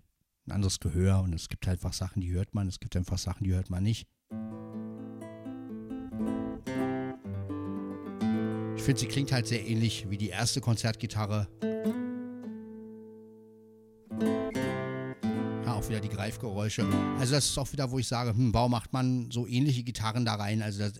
[0.47, 3.17] ein anderes Gehör und es gibt halt einfach Sachen, die hört man, es gibt einfach
[3.17, 4.07] Sachen, die hört man nicht.
[8.77, 11.47] Ich finde, sie klingt halt sehr ähnlich wie die erste Konzertgitarre.
[15.65, 16.87] Ja, auch wieder die Greifgeräusche.
[17.19, 20.23] Also das ist auch wieder, wo ich sage, hm, warum macht man so ähnliche Gitarren
[20.23, 20.61] da rein?
[20.61, 20.93] Also das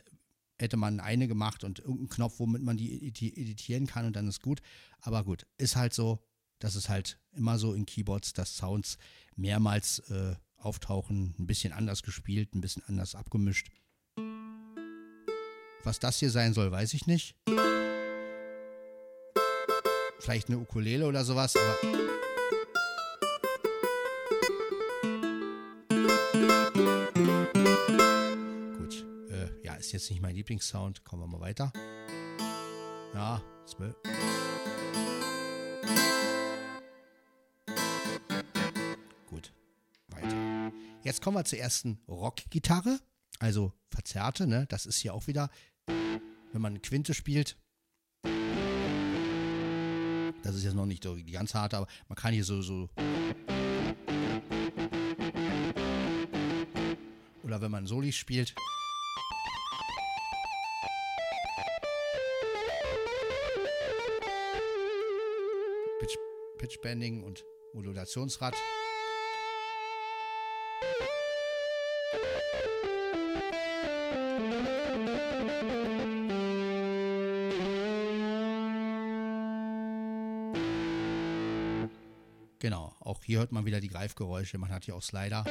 [0.60, 4.41] hätte man eine gemacht und irgendeinen Knopf, womit man die editieren kann und dann ist
[4.41, 4.60] gut.
[4.99, 6.19] Aber gut, ist halt so,
[6.60, 8.98] das ist halt immer so in Keyboards, dass Sounds
[9.36, 13.70] mehrmals äh, auftauchen, ein bisschen anders gespielt, ein bisschen anders abgemischt.
[15.84, 17.36] Was das hier sein soll, weiß ich nicht.
[20.20, 21.78] Vielleicht eine Ukulele oder sowas, aber.
[28.78, 31.06] Gut, äh, ja, ist jetzt nicht mein Lieblingssound.
[31.06, 31.72] Kommen wir mal weiter.
[33.13, 33.96] Ja, zwölf.
[41.08, 43.00] Jetzt kommen wir zur ersten Rockgitarre,
[43.39, 44.65] also verzerrte, ne?
[44.67, 45.50] Das ist hier auch wieder,
[45.86, 47.56] wenn man eine Quinte spielt.
[50.43, 52.89] Das ist jetzt noch nicht die ganz harte, aber man kann hier so, so
[57.41, 58.54] oder wenn man Soli spielt.
[66.58, 68.56] Pitch Bending und Modulationsrad.
[83.28, 84.58] Hier hört man wieder die Greifgeräusche.
[84.58, 85.44] Man hat hier auch Slider.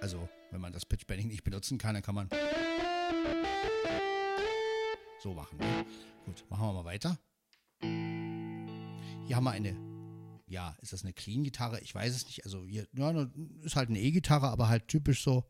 [0.00, 2.30] Also, wenn man das Pitch Bending nicht benutzen kann, dann kann man
[5.22, 5.58] so machen.
[5.58, 5.84] Ne?
[6.24, 7.18] Gut, machen wir mal weiter.
[7.82, 9.76] Hier haben wir eine,
[10.46, 11.80] ja, ist das eine Clean-Gitarre?
[11.80, 12.46] Ich weiß es nicht.
[12.46, 13.28] Also hier, ja,
[13.60, 15.44] ist halt eine E-Gitarre, aber halt typisch so.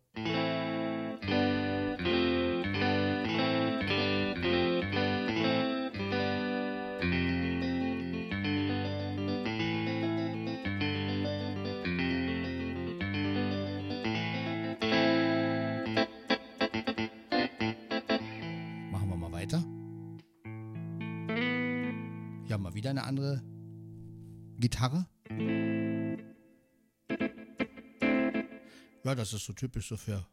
[29.20, 30.26] Das ist so typisch so für.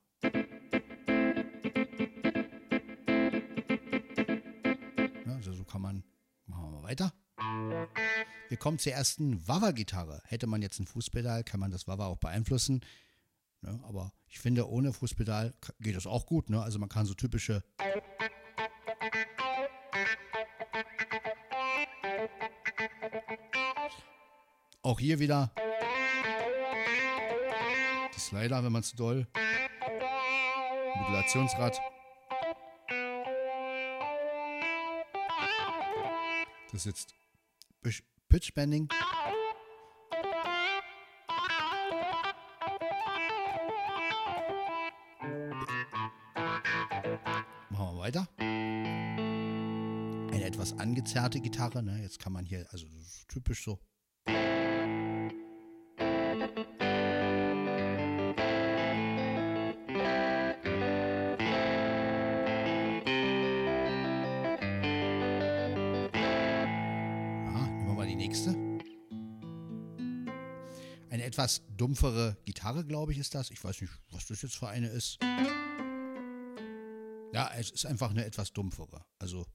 [5.28, 6.04] Also so kann man.
[6.46, 7.14] Machen wir mal weiter.
[8.48, 10.22] Wir kommen zur ersten Wawa-Gitarre.
[10.26, 12.80] Hätte man jetzt ein Fußpedal, kann man das Wawa auch beeinflussen.
[13.62, 16.50] Ne, aber ich finde, ohne Fußpedal geht das auch gut.
[16.50, 16.62] Ne?
[16.62, 17.64] Also man kann so typische
[24.82, 25.52] Auch hier wieder
[28.28, 29.26] Slider, wenn man es doll.
[30.98, 31.80] Modulationsrad.
[36.74, 37.16] Das ist jetzt
[38.28, 38.90] Pitch Bending.
[47.70, 48.28] Machen wir weiter.
[50.34, 51.82] Eine etwas angezerrte Gitarre.
[51.82, 52.02] Ne?
[52.02, 52.88] Jetzt kann man hier, also
[53.30, 53.80] typisch so
[71.78, 73.52] dumpfere Gitarre, glaube ich, ist das.
[73.52, 75.20] Ich weiß nicht, was das jetzt für eine ist.
[77.34, 79.06] Ja, es ist einfach eine etwas dumpfere.
[79.20, 79.46] Also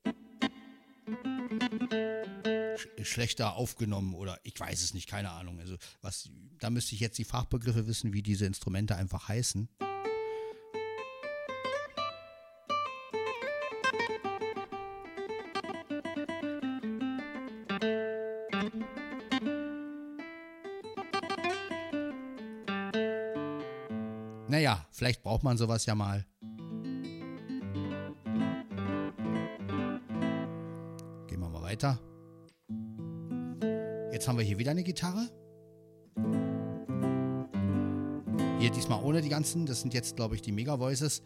[2.77, 5.59] sch schlechter aufgenommen oder ich weiß es nicht, keine Ahnung.
[5.59, 9.69] Also was, da müsste ich jetzt die Fachbegriffe wissen, wie diese Instrumente einfach heißen.
[25.03, 26.25] Vielleicht braucht man sowas ja mal.
[31.27, 31.99] Gehen wir mal weiter.
[34.13, 35.29] Jetzt haben wir hier wieder eine Gitarre.
[38.61, 41.21] Hier diesmal ohne die ganzen, das sind jetzt, glaube ich, die Mega Voices.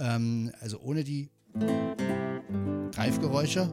[0.00, 1.30] Ähm, also ohne die
[2.90, 3.72] Greifgeräusche.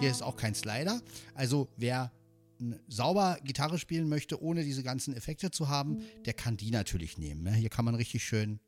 [0.00, 1.00] Hier ist auch kein Slider.
[1.34, 2.12] Also wer
[2.88, 7.42] sauber Gitarre spielen möchte, ohne diese ganzen Effekte zu haben, der kann die natürlich nehmen.
[7.42, 7.52] Ne?
[7.52, 8.60] Hier kann man richtig schön.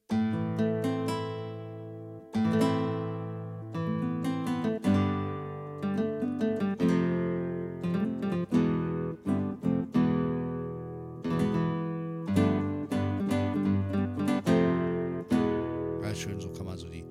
[16.02, 17.04] Ja, schön, so kann man so die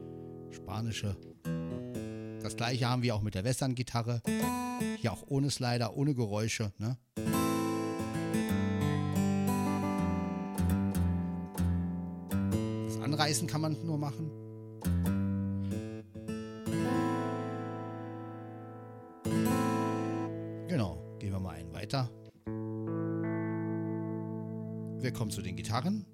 [0.51, 1.15] spanische.
[2.41, 4.21] Das gleiche haben wir auch mit der Western-Gitarre.
[5.03, 6.71] Hier auch ohne Slider, ohne Geräusche.
[6.77, 6.97] Ne?
[12.85, 14.31] Das Anreißen kann man nur machen.
[20.69, 22.09] Genau, gehen wir mal einen weiter.
[25.01, 26.05] Wir kommen zu den Gitarren.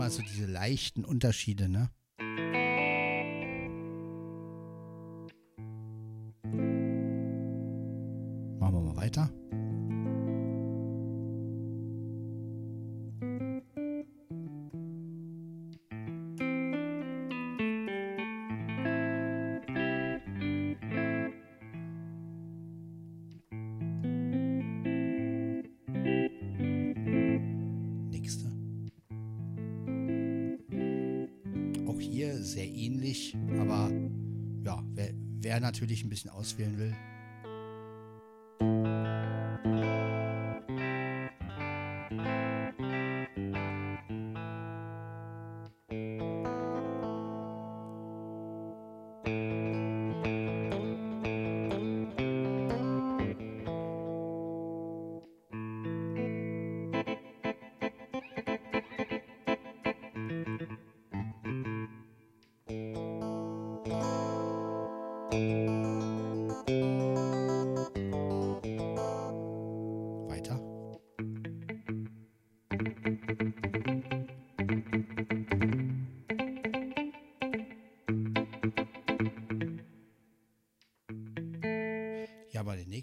[0.00, 1.90] Immer so diese leichten Unterschiede, ne?
[35.80, 36.94] Natürlich ein bisschen auswählen will.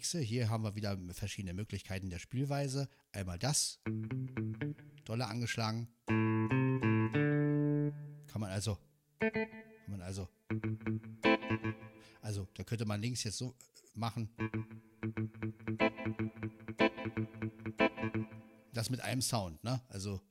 [0.07, 0.21] Nächste.
[0.21, 2.87] Hier haben wir wieder verschiedene Möglichkeiten der Spielweise.
[3.11, 3.81] Einmal das.
[5.03, 5.89] Dolle angeschlagen.
[6.07, 7.91] Kann
[8.39, 8.77] man also.
[9.19, 10.29] Kann man also.
[12.21, 13.53] Also, da könnte man links jetzt so
[13.95, 14.29] machen.
[18.71, 19.81] Das mit einem Sound, ne?
[19.89, 20.21] Also.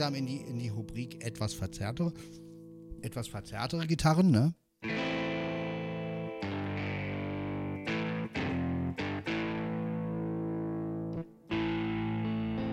[0.00, 2.12] Langsam in die, in die Rubrik etwas verzerrtere.
[3.02, 4.54] Etwas verzerrtere Gitarren, ne?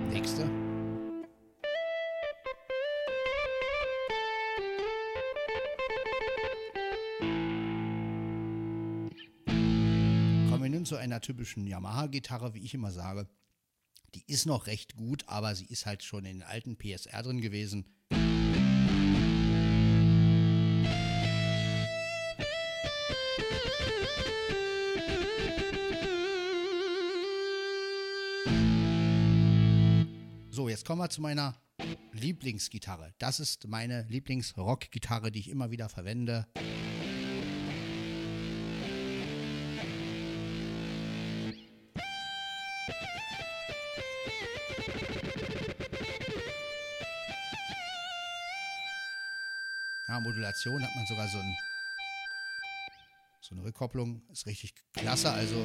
[0.10, 0.44] Nächste.
[10.50, 13.28] Kommen wir nun zu einer typischen Yamaha-Gitarre, wie ich immer sage.
[14.30, 17.86] Ist noch recht gut, aber sie ist halt schon in den alten PSR drin gewesen.
[30.50, 31.56] So, jetzt kommen wir zu meiner
[32.12, 33.14] Lieblingsgitarre.
[33.20, 36.48] Das ist meine Lieblings-Rock-Gitarre, die ich immer wieder verwende.
[50.66, 51.56] Modulation hat man sogar so, ein,
[53.42, 54.24] so eine Rückkopplung.
[54.32, 55.32] Ist richtig klasse.
[55.32, 55.56] Also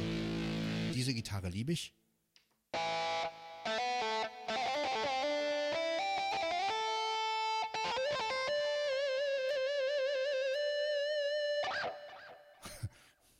[0.95, 1.95] diese Gitarre liebe ich.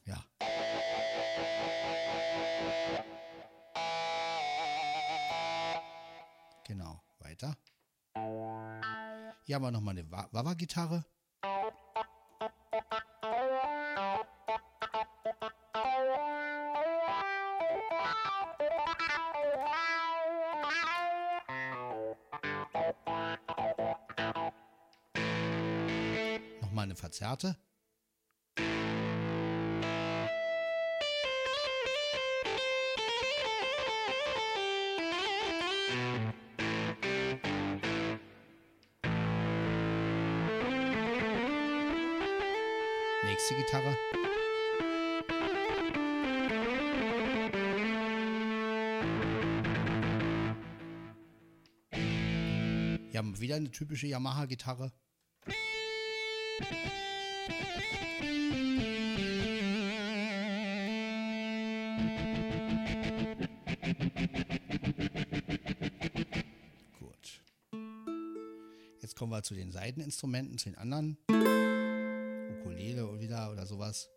[0.07, 0.25] ja.
[6.65, 7.57] Genau, weiter.
[9.45, 11.05] Hier haben wir nochmal eine Wa- Wawa-Gitarre.
[27.13, 27.59] Verzerrte.
[43.25, 43.99] Nächste Gitarre.
[53.11, 54.91] Wir haben wieder eine typische Yamaha-Gitarre.
[69.53, 71.19] Zu den Seiteninstrumenten, zu den anderen.
[72.61, 74.09] Ukulele wieder oder sowas.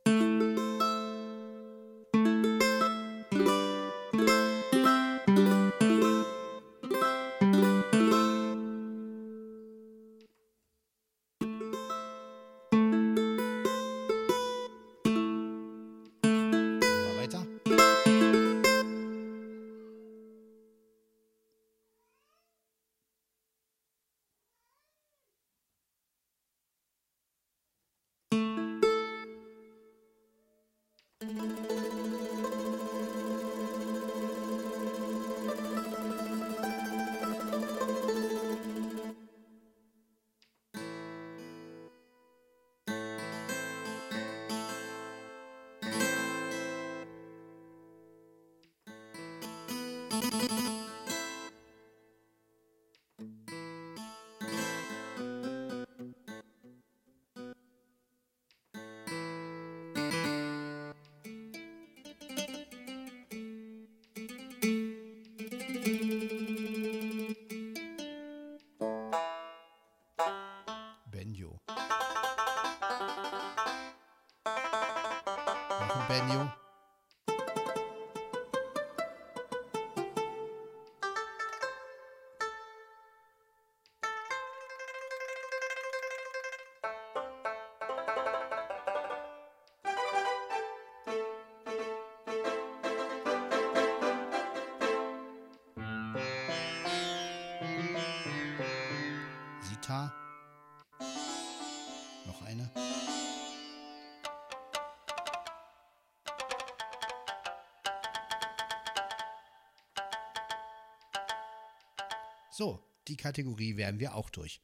[113.08, 114.62] Die Kategorie wären wir auch durch.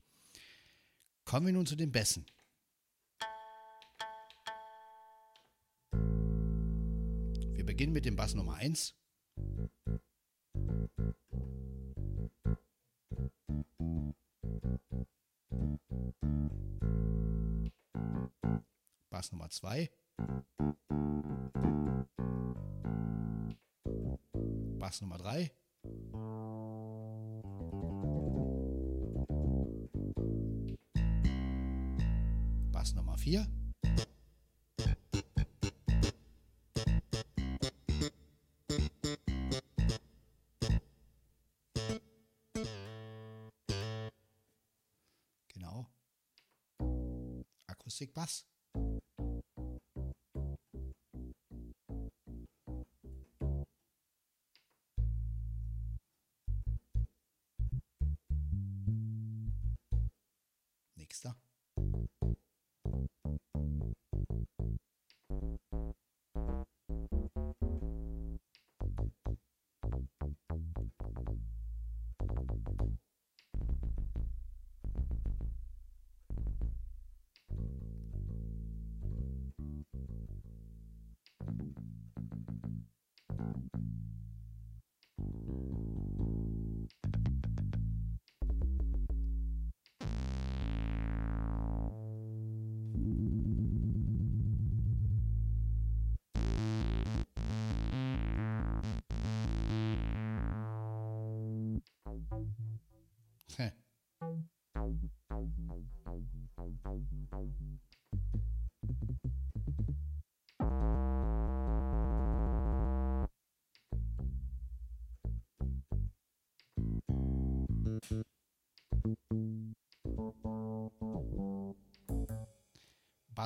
[1.25, 2.25] Kommen wir nun zu den Bässen.
[7.53, 8.95] Wir beginnen mit dem Bass Nummer 1.
[19.09, 19.91] Bass Nummer 2.
[24.79, 25.51] Bass Nummer 3.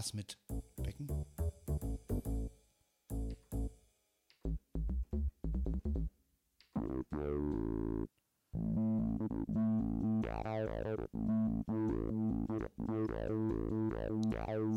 [0.05, 0.37] Bass mit
[0.83, 1.07] Becken.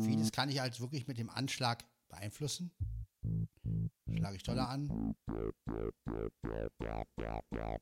[0.03, 2.71] Vieles kann ich halt wirklich mit dem Anschlag beeinflussen.
[4.11, 5.15] Schlage ich toller an.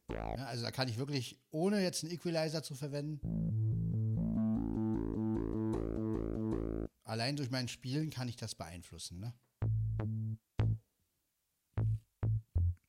[0.10, 3.37] Ja, also da kann ich wirklich, ohne jetzt einen Equalizer zu verwenden,
[7.08, 9.20] allein durch mein Spielen kann ich das beeinflussen.
[9.20, 9.34] Ne?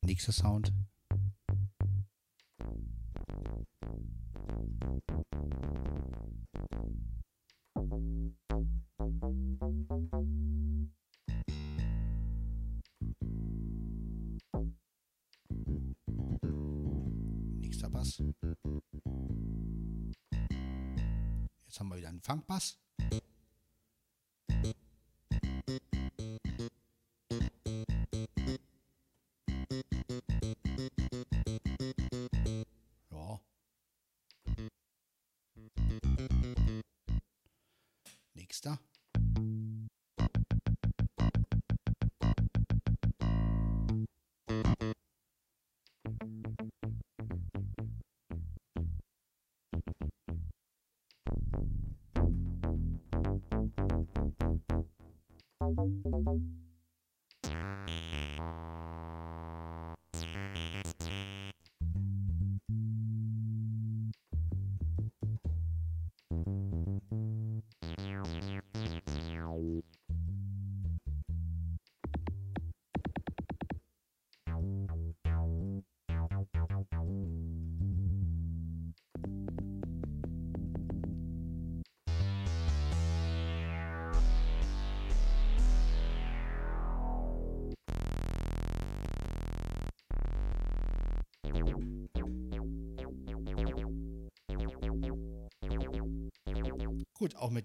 [0.03, 0.73] Nächster Sound.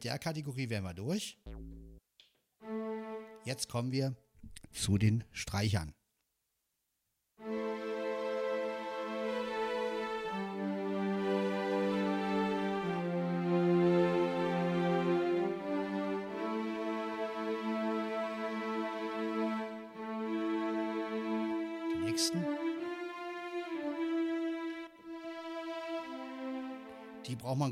[0.04, 1.38] Der Kategorie wären wir durch.
[3.46, 4.16] Jetzt kommen wir
[4.72, 5.94] zu den Streichern.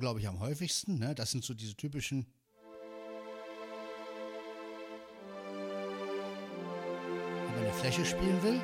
[0.01, 0.99] Glaube ich, am häufigsten.
[0.99, 1.15] Ne?
[1.15, 2.25] Das sind so diese typischen
[7.57, 8.60] eine Fläche spielen will.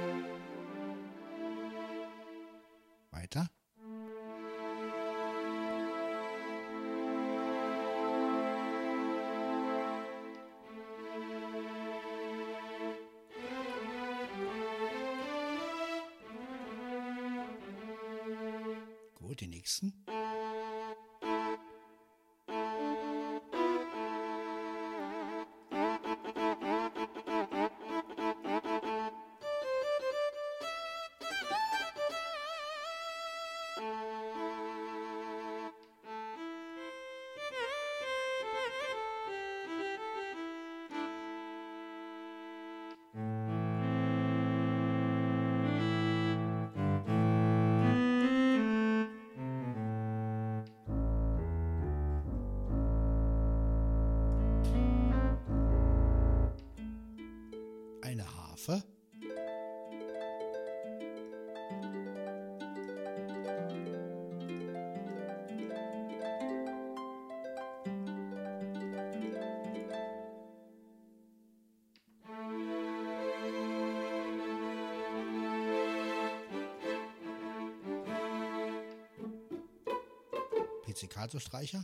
[81.18, 81.84] Pizzicato-Streicher.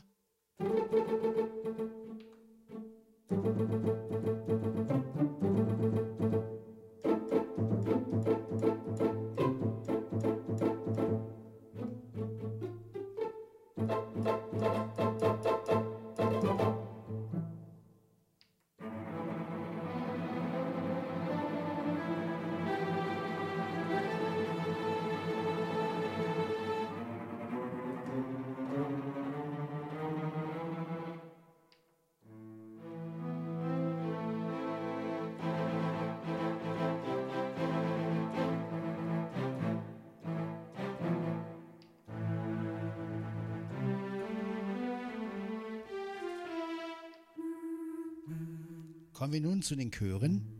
[49.23, 50.52] Kommen wir nun zu den Chören.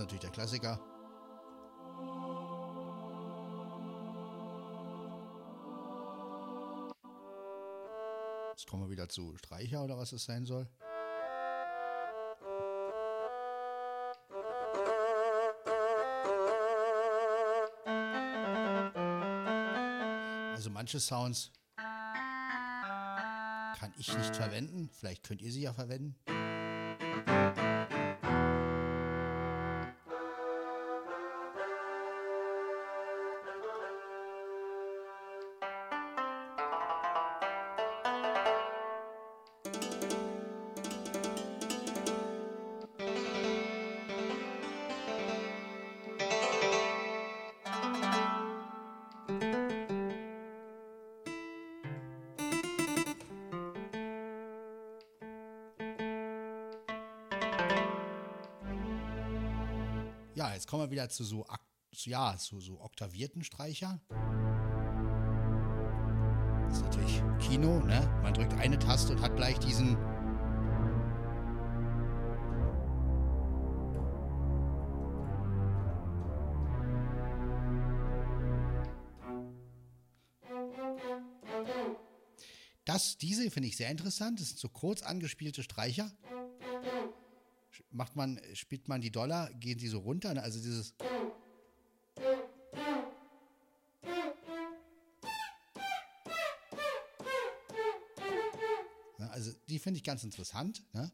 [0.00, 0.80] Natürlich der Klassiker.
[8.50, 10.68] Jetzt kommen wir wieder zu Streicher oder was es sein soll.
[20.54, 21.52] Also manche Sounds
[23.78, 24.90] kann ich nicht verwenden.
[24.92, 26.16] Vielleicht könnt ihr sie ja verwenden.
[60.40, 61.44] Ja, jetzt kommen wir wieder zu so,
[61.92, 64.00] ja, zu so oktavierten Streicher.
[66.66, 68.00] Das ist natürlich Kino, ne?
[68.22, 69.98] Man drückt eine Taste und hat gleich diesen.
[82.86, 84.40] Das, diese finde ich sehr interessant.
[84.40, 86.10] Das sind so kurz angespielte Streicher
[87.90, 90.34] macht man, spielt man die Dollar, gehen die so runter.
[90.34, 90.42] ne?
[90.42, 90.94] Also dieses.
[99.18, 100.82] Also die finde ich ganz interessant.
[100.92, 101.10] Ne?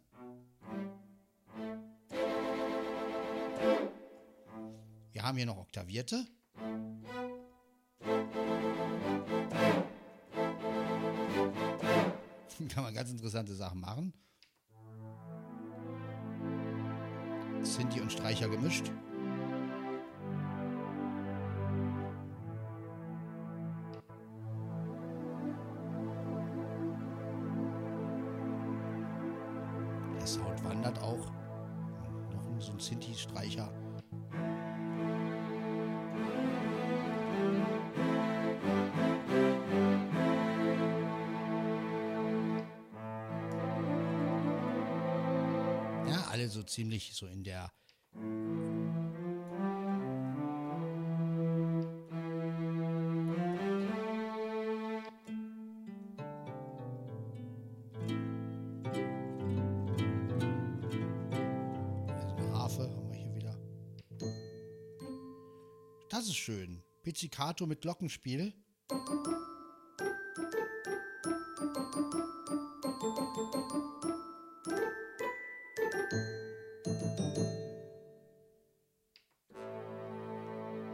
[5.12, 6.26] Wir haben hier noch Oktavierte.
[12.68, 14.12] Kann man ganz interessante Sachen machen.
[18.06, 18.92] Und Streicher gemischt.
[30.14, 31.32] Der Sound wandert auch.
[32.30, 33.72] Noch so ein Sinti-Streicher.
[46.08, 47.72] Ja, alle so ziemlich so in der
[67.46, 68.52] Pizzicato mit Glockenspiel.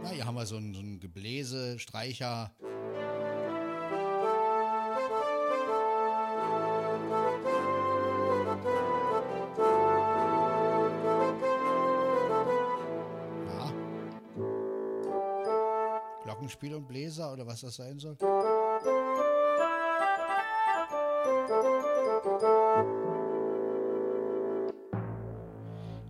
[0.03, 2.55] Na, hier haben wir so ein, so ein Gebläse, Streicher.
[17.53, 18.17] Was das sein soll.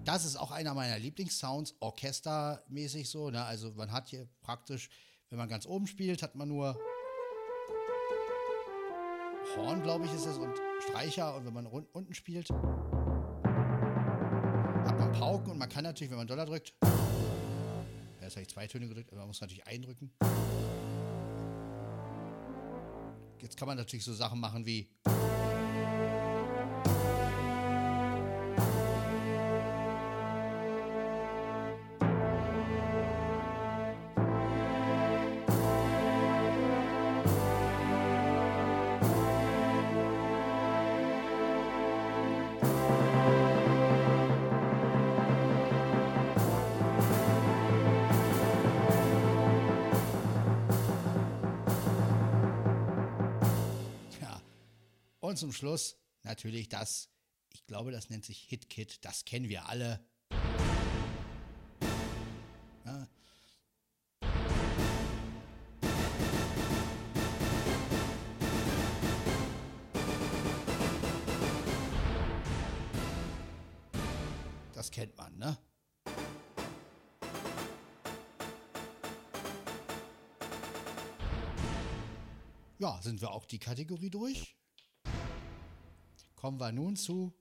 [0.05, 3.31] Das ist auch einer meiner Lieblingssounds, orchestermäßig so.
[3.31, 3.43] Ne?
[3.45, 4.89] Also man hat hier praktisch,
[5.31, 6.79] wenn man ganz oben spielt, hat man nur
[9.57, 10.55] Horn, glaube ich, ist es, und
[10.89, 11.35] Streicher.
[11.35, 12.59] Und wenn man unten spielt, hat
[14.99, 15.51] man Pauken.
[15.53, 19.11] Und man kann natürlich, wenn man Dollar drückt, ja, jetzt habe ich zwei Töne gedrückt,
[19.11, 20.13] aber man muss natürlich eindrücken.
[23.43, 24.89] Jetzt kann man natürlich so Sachen machen wie
[55.33, 57.09] Und zum Schluss natürlich das,
[57.55, 60.05] ich glaube, das nennt sich HitKit, das kennen wir alle.
[62.85, 63.09] Ja.
[74.75, 75.57] Das kennt man, ne?
[82.79, 84.59] Ja, sind wir auch die Kategorie durch.
[86.43, 87.33] Kommen wir nun zu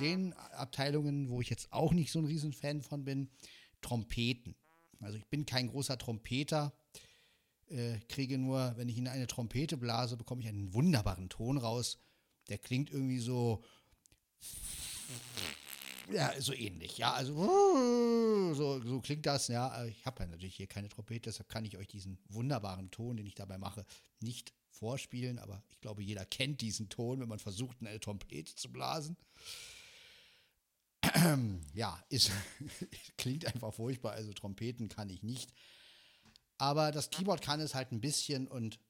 [0.00, 3.30] den Abteilungen, wo ich jetzt auch nicht so ein Riesenfan von bin.
[3.80, 4.54] Trompeten.
[5.00, 6.74] Also ich bin kein großer Trompeter,
[7.70, 12.02] äh, kriege nur, wenn ich in eine Trompete blase, bekomme ich einen wunderbaren Ton raus.
[12.50, 13.64] Der klingt irgendwie so,
[16.12, 17.34] ja, so ähnlich, ja, also
[18.52, 19.86] so, so klingt das, ja.
[19.86, 23.26] Ich habe ja natürlich hier keine Trompete, deshalb kann ich euch diesen wunderbaren Ton, den
[23.26, 23.86] ich dabei mache,
[24.20, 28.54] nicht vorspielen, aber ich glaube, jeder kennt diesen Ton, wenn man versucht, in eine Trompete
[28.54, 29.16] zu blasen.
[31.74, 32.30] Ja, ist,
[33.18, 35.52] klingt einfach furchtbar, also Trompeten kann ich nicht.
[36.58, 38.80] Aber das Keyboard kann es halt ein bisschen und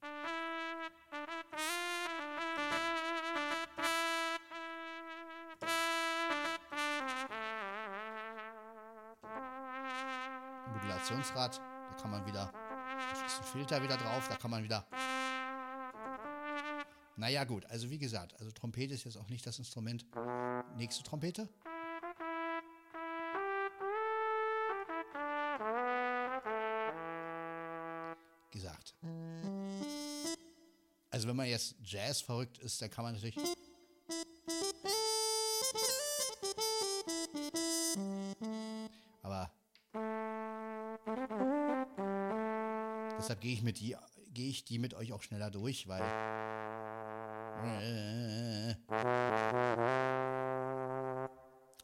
[10.72, 14.86] Modulationsrad, da kann man wieder, da ist ein Filter wieder drauf, da kann man wieder.
[17.18, 20.06] Naja, gut, also wie gesagt, also Trompete ist jetzt auch nicht das Instrument.
[20.76, 21.48] Nächste Trompete.
[28.52, 28.94] Gesagt.
[31.10, 33.36] Also wenn man jetzt Jazz verrückt ist, dann kann man natürlich.
[39.22, 39.50] Aber
[43.18, 46.00] deshalb gehe ich mit gehe ich die mit euch auch schneller durch, weil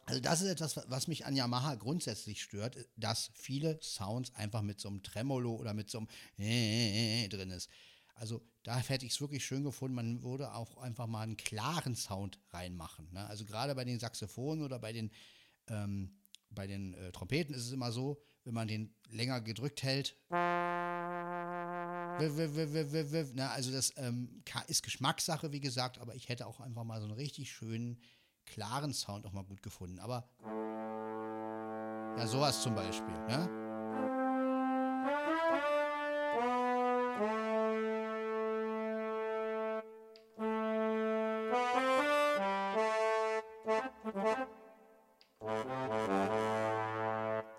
[0.05, 4.79] also das ist etwas, was mich an Yamaha grundsätzlich stört, dass viele Sounds einfach mit
[4.79, 6.07] so einem Tremolo oder mit so einem
[7.29, 7.69] drin ist.
[8.15, 11.95] Also da hätte ich es wirklich schön gefunden, man würde auch einfach mal einen klaren
[11.95, 13.11] Sound reinmachen.
[13.11, 13.27] Ne?
[13.27, 15.11] Also gerade bei den Saxophonen oder bei den
[15.67, 16.17] ähm,
[16.49, 20.17] bei den äh, Trompeten ist es immer so, wenn man den länger gedrückt hält.
[23.33, 27.07] Na, also das ähm, ist Geschmackssache, wie gesagt, aber ich hätte auch einfach mal so
[27.07, 27.99] einen richtig schönen,
[28.45, 29.99] klaren Sound auch mal gut gefunden.
[29.99, 30.29] Aber
[32.17, 33.15] ja, sowas zum Beispiel.
[33.27, 33.49] Ne?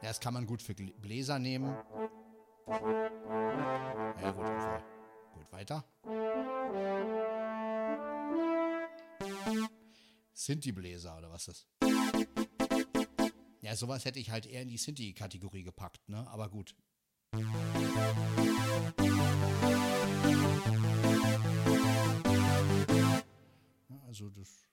[0.03, 1.77] Das kann man gut für Bläser nehmen.
[2.69, 4.47] Ja, gut,
[5.35, 5.85] gut, weiter.
[10.33, 11.89] Sinti-Bläser oder was ist das?
[13.61, 16.27] Ja, sowas hätte ich halt eher in die Sinti-Kategorie gepackt, ne?
[16.29, 16.75] Aber gut.
[24.07, 24.67] also das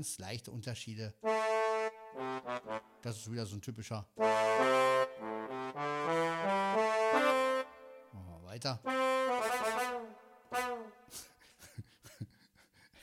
[0.00, 1.12] ganz leichte Unterschiede.
[3.02, 4.08] Das ist wieder so ein typischer.
[4.16, 4.30] Machen
[8.14, 8.80] wir weiter.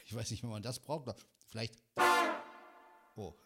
[0.10, 1.14] Ich weiß nicht, wenn man das braucht.
[1.50, 1.76] Vielleicht.
[3.18, 3.34] Oh.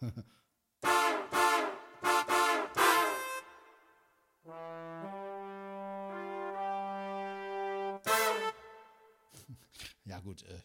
[10.04, 10.44] ja, gut.
[10.44, 10.61] Äh.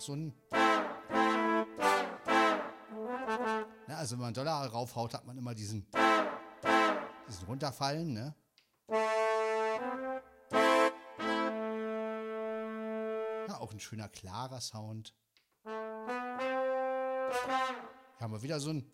[0.00, 0.32] Noch so ein.
[3.86, 5.86] Na, also wenn man Dollar raufhaut, hat man immer diesen,
[7.28, 8.34] diesen runterfallen, ne?
[13.46, 15.14] Ja, auch ein schöner, klarer Sound.
[15.64, 15.74] Hier
[18.20, 18.90] haben wir wieder so ein.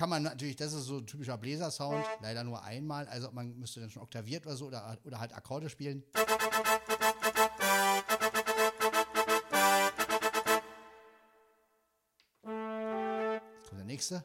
[0.00, 3.06] Kann man natürlich, das ist so ein typischer Bläsersound, leider nur einmal.
[3.08, 6.02] Also man müsste dann schon oktaviert oder so oder, oder halt Akkorde spielen.
[13.58, 14.24] Jetzt kommt der nächste.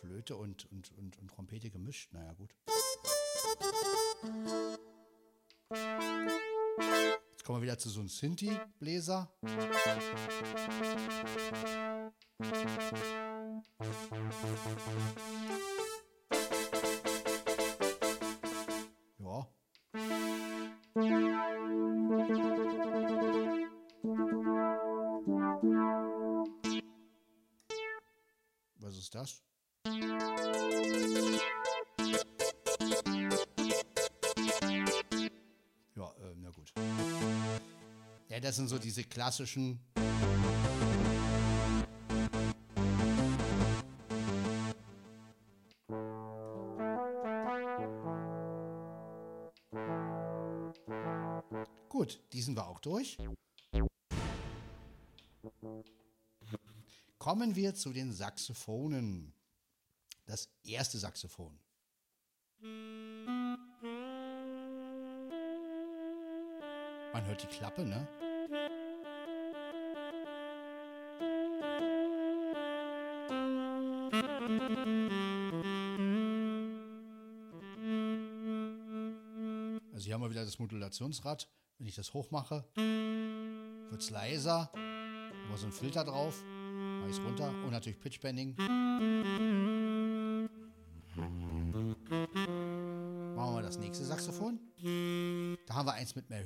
[0.00, 2.12] Flöte und, und, und, und Trompete gemischt.
[2.12, 2.54] Naja, gut.
[7.30, 9.30] Jetzt kommen wir wieder zu so einem Sinti-Bläser.
[9.42, 9.98] Ja.
[38.96, 39.78] Diese klassischen.
[51.88, 53.18] Gut, die sind wir auch durch.
[57.18, 59.34] Kommen wir zu den Saxophonen.
[60.24, 61.58] Das erste Saxophon.
[67.12, 68.06] Man hört die Klappe, ne?
[80.66, 81.48] Modulationsrad.
[81.78, 84.70] Wenn ich das hochmache, wird es leiser.
[84.72, 86.42] Haben wir so einen Filter drauf.
[86.42, 87.48] Mache ich es runter.
[87.48, 88.56] Und natürlich Pitchbending.
[93.36, 94.58] Machen wir das nächste Saxophon.
[95.66, 96.45] Da haben wir eins mit mehr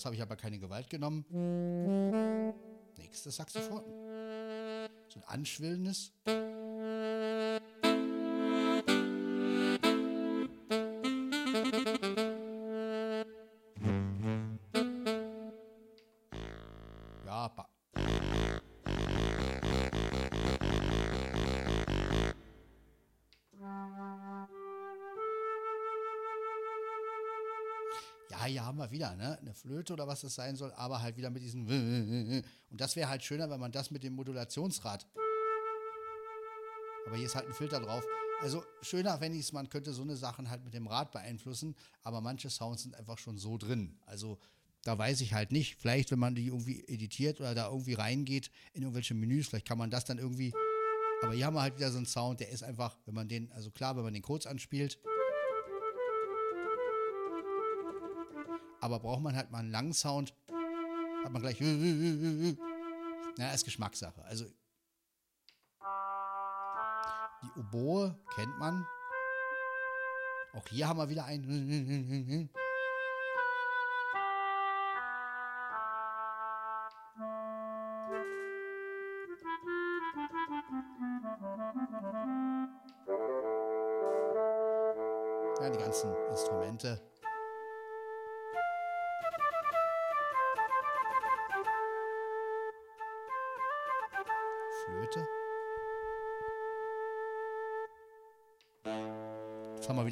[0.00, 1.26] das habe ich aber keine Gewalt genommen.
[2.96, 3.82] Nächstes Saxophon.
[5.10, 6.12] So ein anschwillendes.
[28.90, 29.38] Wir wieder, ne?
[29.38, 31.66] Eine Flöte oder was das sein soll, aber halt wieder mit diesem
[32.70, 35.06] Und das wäre halt schöner, wenn man das mit dem Modulationsrad.
[37.06, 38.04] Aber hier ist halt ein Filter drauf.
[38.40, 41.76] Also schöner, wenn ich es, man könnte so eine Sachen halt mit dem Rad beeinflussen,
[42.02, 43.98] aber manche Sounds sind einfach schon so drin.
[44.06, 44.38] Also
[44.82, 45.76] da weiß ich halt nicht.
[45.76, 49.78] Vielleicht, wenn man die irgendwie editiert oder da irgendwie reingeht in irgendwelche Menüs, vielleicht kann
[49.78, 50.52] man das dann irgendwie.
[51.22, 53.52] Aber hier haben wir halt wieder so einen Sound, der ist einfach, wenn man den,
[53.52, 54.98] also klar, wenn man den Codes anspielt,
[58.80, 60.34] aber braucht man halt mal einen langen Sound,
[61.24, 61.60] hat man gleich.
[63.36, 64.24] Na, ist Geschmackssache.
[64.24, 64.46] Also
[67.42, 68.86] die Oboe kennt man.
[70.52, 72.50] Auch hier haben wir wieder ein.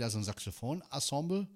[0.08, 1.46] Wieder so ein Saxophon-Ensemble.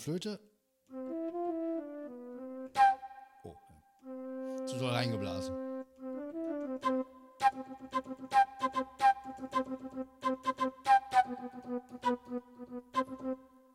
[0.00, 0.40] Flöte.
[3.44, 3.54] Oh.
[4.66, 5.54] Zu doll reingeblasen.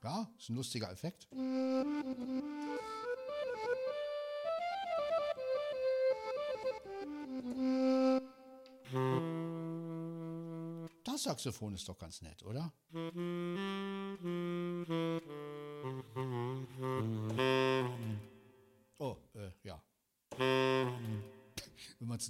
[0.04, 1.28] Ja, ist ein lustiger Effekt.
[11.04, 12.74] Das Saxophon ist doch ganz nett, oder?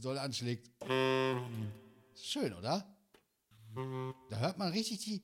[0.05, 0.69] Doll anschlägt.
[2.15, 2.95] Schön, oder?
[4.29, 5.21] Da hört man richtig die.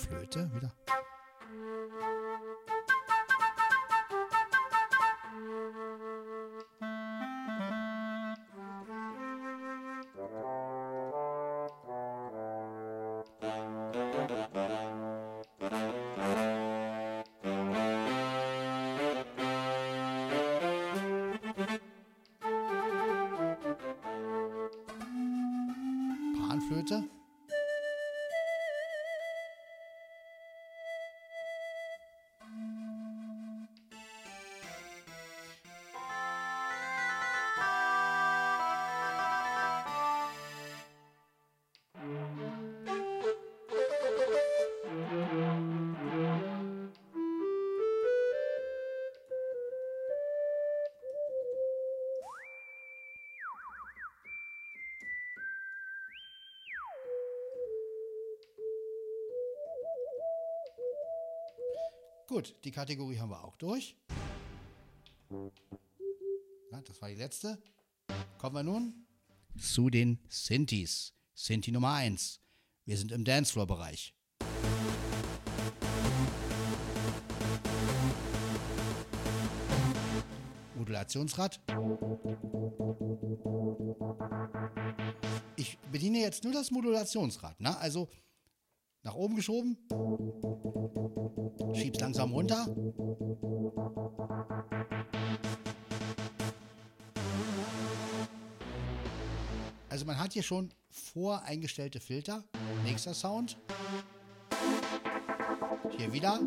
[0.00, 0.72] Flöte wieder.
[62.30, 63.96] Gut, die Kategorie haben wir auch durch.
[66.70, 67.60] Ja, das war die letzte.
[68.38, 69.04] Kommen wir nun
[69.58, 71.12] zu den Synthes.
[71.34, 72.40] Synthi Nummer 1.
[72.84, 74.14] Wir sind im Dancefloor-Bereich.
[80.76, 81.60] Modulationsrad.
[85.56, 87.60] Ich bediene jetzt nur das Modulationsrad.
[87.60, 87.76] Ne?
[87.78, 88.08] Also
[89.20, 89.76] oben geschoben.
[91.74, 92.66] Schieb's langsam runter.
[99.90, 102.44] Also man hat hier schon voreingestellte Filter.
[102.84, 103.58] Nächster Sound.
[105.98, 106.40] Hier wieder.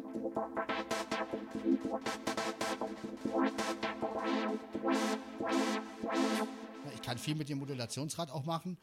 [6.96, 8.80] Ich kann viel mit dem Modulationsrad auch machen.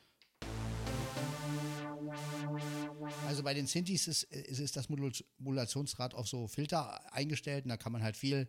[3.51, 7.91] Bei den Synthes ist, ist, ist das Modulationsrad auf so Filter eingestellt und da kann
[7.91, 8.47] man halt viel.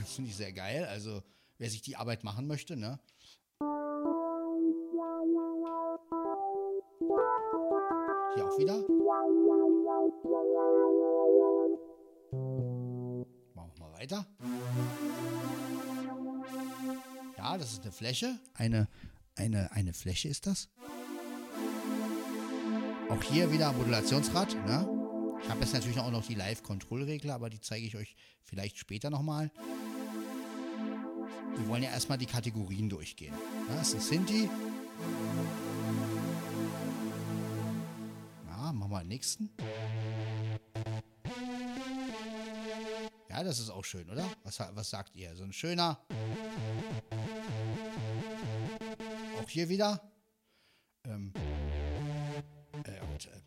[0.00, 0.84] Das finde ich sehr geil.
[0.86, 1.22] Also
[1.58, 2.98] wer sich die Arbeit machen möchte, ne?
[8.34, 8.74] Hier auch wieder.
[13.54, 14.26] Machen wir mal weiter.
[17.54, 18.40] Ja, das ist eine Fläche.
[18.54, 18.88] Eine,
[19.36, 20.68] eine, eine Fläche ist das.
[23.08, 24.56] Auch hier wieder Modulationsrad.
[24.66, 24.88] Ne?
[25.40, 29.08] Ich habe jetzt natürlich auch noch die Live-Kontrollregler, aber die zeige ich euch vielleicht später
[29.08, 29.52] nochmal.
[31.56, 33.34] Wir wollen ja erstmal die Kategorien durchgehen.
[33.68, 34.50] Ja, das ist Sinti.
[38.48, 39.50] Ja, machen wir den nächsten.
[43.30, 44.28] Ja, das ist auch schön, oder?
[44.42, 45.36] Was, was sagt ihr?
[45.36, 46.00] So ein schöner
[49.54, 50.00] hier wieder.
[51.06, 51.32] Ähm,
[52.84, 53.40] äh, und, äh,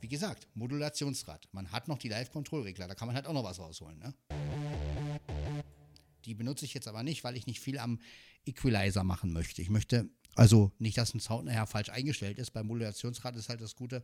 [0.00, 1.48] wie gesagt, Modulationsrad.
[1.52, 3.98] Man hat noch die Live-Kontrollregler, da kann man halt auch noch was rausholen.
[3.98, 4.14] Ne?
[6.24, 8.00] Die benutze ich jetzt aber nicht, weil ich nicht viel am
[8.46, 9.60] Equalizer machen möchte.
[9.60, 12.52] Ich möchte, also nicht, dass ein Sound nachher falsch eingestellt ist.
[12.52, 14.02] Beim Modulationsrad ist halt das Gute,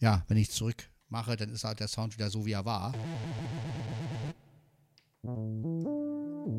[0.00, 2.92] ja, wenn ich zurück mache, dann ist halt der Sound wieder so, wie er war.
[6.46, 6.50] Na,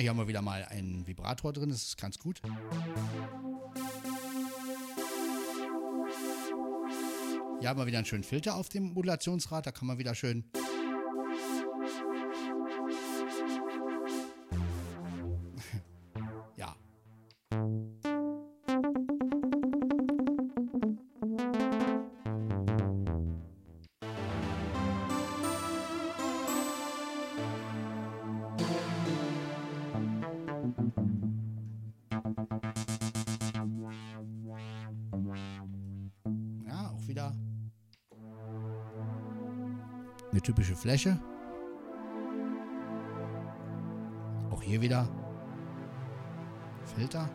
[0.00, 2.40] hier haben wir wieder mal einen Vibrator drin, das ist ganz gut.
[7.60, 10.50] Hier haben wir wieder einen schönen Filter auf dem Modulationsrad, da kann man wieder schön
[40.44, 41.18] typische Fläche.
[44.50, 45.08] Auch hier wieder
[46.94, 47.28] Filter,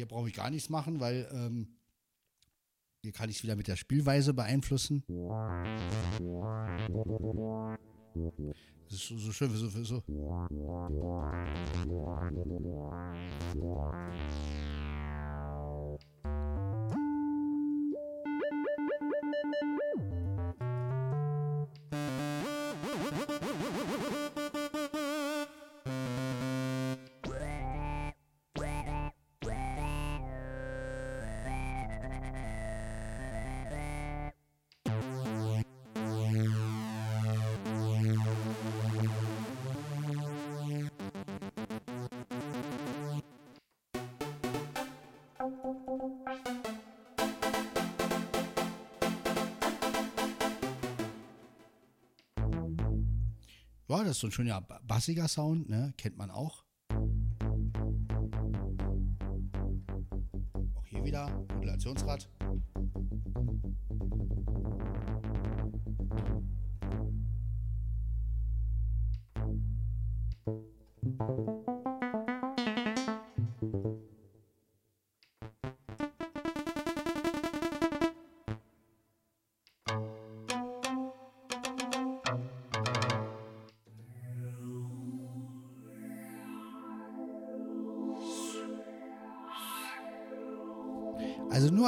[0.00, 1.76] hier brauche ich gar nichts machen, weil ähm,
[3.02, 5.04] hier kann ich es wieder mit der Spielweise beeinflussen.
[8.88, 10.02] Das ist so, so schön, so, so.
[53.90, 55.92] Ja, das ist so ein schöner bassiger Sound, ne?
[55.96, 56.62] Kennt man auch.
[60.76, 62.30] Auch hier wieder Modulationsrad.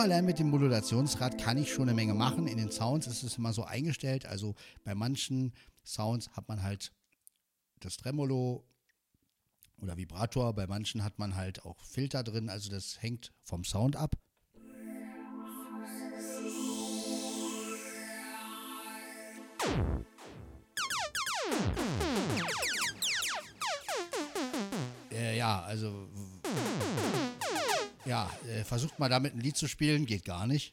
[0.02, 2.48] Allein mit dem Modulationsrad kann ich schon eine Menge machen.
[2.48, 4.26] In den Sounds ist es immer so eingestellt.
[4.26, 5.52] Also bei manchen
[5.84, 6.92] Sounds hat man halt
[7.78, 8.66] das Tremolo
[9.80, 10.54] oder Vibrator.
[10.54, 12.50] Bei manchen hat man halt auch Filter drin.
[12.50, 14.16] Also das hängt vom Sound ab.
[28.72, 30.72] Versucht mal damit ein Lied zu spielen, geht gar nicht.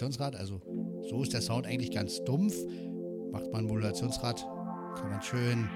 [0.00, 0.36] Modulationsrad.
[0.36, 0.60] Also
[1.08, 2.54] so ist der Sound eigentlich ganz dumpf.
[3.32, 4.40] Macht man ein Modulationsrad,
[4.96, 5.68] kann man schön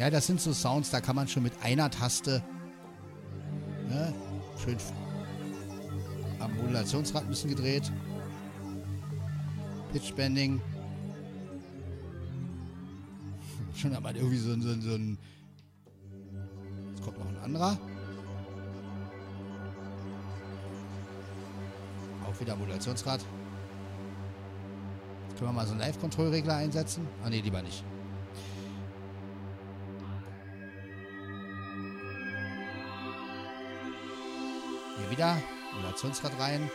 [0.00, 2.42] Ja, das sind so Sounds, da kann man schon mit einer Taste
[3.86, 4.14] ne,
[4.64, 4.78] schön
[6.38, 7.92] am Modulationsrad ein bisschen gedreht.
[9.92, 10.58] Pitch Bending.
[13.74, 15.18] Schon man irgendwie so, so, so ein.
[16.88, 17.76] Jetzt kommt noch ein anderer.
[22.26, 23.20] Auch wieder Modulationsrad.
[25.28, 27.06] Jetzt können wir mal so einen Live-Control-Regler einsetzen.
[27.22, 27.84] Ah ne, lieber nicht.
[35.10, 35.36] Wieder
[35.74, 36.70] Modulationsrad rein.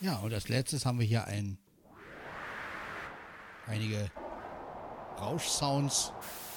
[0.00, 1.58] Ja, und als letztes haben wir hier ein,
[3.66, 4.10] einige
[5.18, 6.12] Rauschsounds.
[6.12, 6.47] Ja,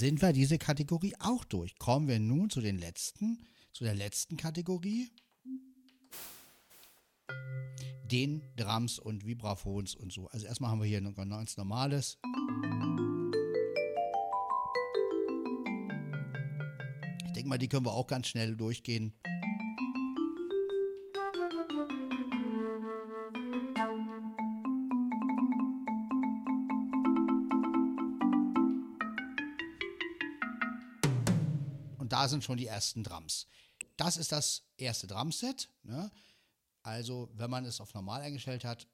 [0.00, 1.78] sind wir diese Kategorie auch durch.
[1.78, 3.38] Kommen wir nun zu den letzten,
[3.74, 5.10] zu der letzten Kategorie
[8.10, 10.26] den Drums und Vibraphons und so.
[10.28, 12.18] Also erstmal haben wir hier noch ganz normales.
[17.26, 19.12] Ich denke mal, die können wir auch ganz schnell durchgehen.
[32.30, 33.46] Sind schon die ersten Drums.
[33.96, 35.68] Das ist das erste Drumset.
[35.82, 36.10] Ne?
[36.82, 38.86] Also, wenn man es auf normal eingestellt hat,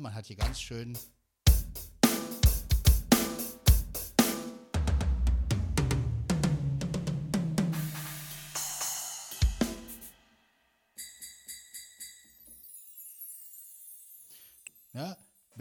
[0.00, 0.96] man hat hier ganz schön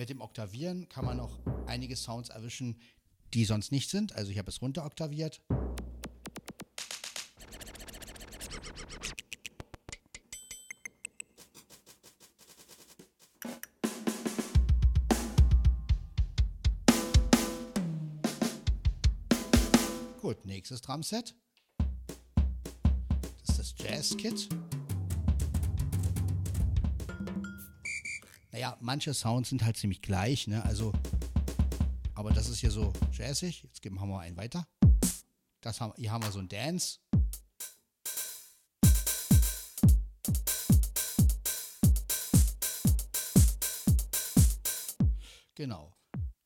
[0.07, 2.79] mit dem Oktavieren kann man auch einige Sounds erwischen,
[3.33, 4.15] die sonst nicht sind.
[4.15, 5.41] Also ich habe es runter oktaviert.
[20.21, 21.35] Gut, nächstes Drumset.
[23.45, 24.47] Das ist das Jazz-Kit.
[28.67, 30.63] Naja, manche Sounds sind halt ziemlich gleich, ne?
[30.65, 30.91] Also,
[32.15, 33.63] aber das ist hier so jazzig.
[33.63, 34.67] Jetzt geben wir mal einen weiter.
[35.61, 36.99] Das haben, hier haben wir so ein Dance.
[45.55, 45.93] Genau.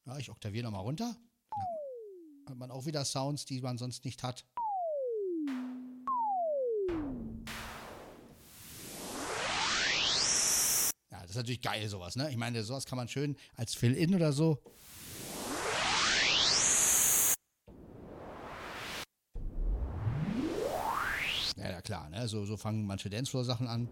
[0.06, 1.16] Ja, ich oktaviere nochmal runter.
[2.48, 4.46] Hat man auch wieder Sounds, die man sonst nicht hat.
[11.32, 12.30] Das ist natürlich geil, sowas, ne?
[12.30, 14.62] Ich meine, sowas kann man schön als Fill-In oder so.
[21.84, 22.28] klar, ne?
[22.28, 23.88] So, so fangen manche Dancefloor-Sachen an.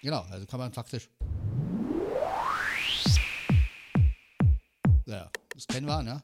[0.00, 1.10] Genau, also kann man faktisch.
[5.04, 6.22] Ja, das kennen wir, ne?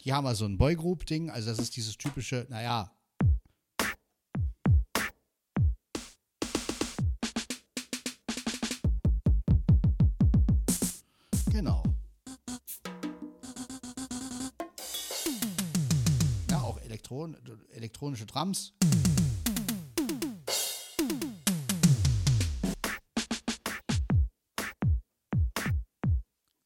[0.00, 2.92] Hier haben wir so ein Boygroup-Ding, also das ist dieses typische, naja.
[18.02, 18.72] Elektronische Drums.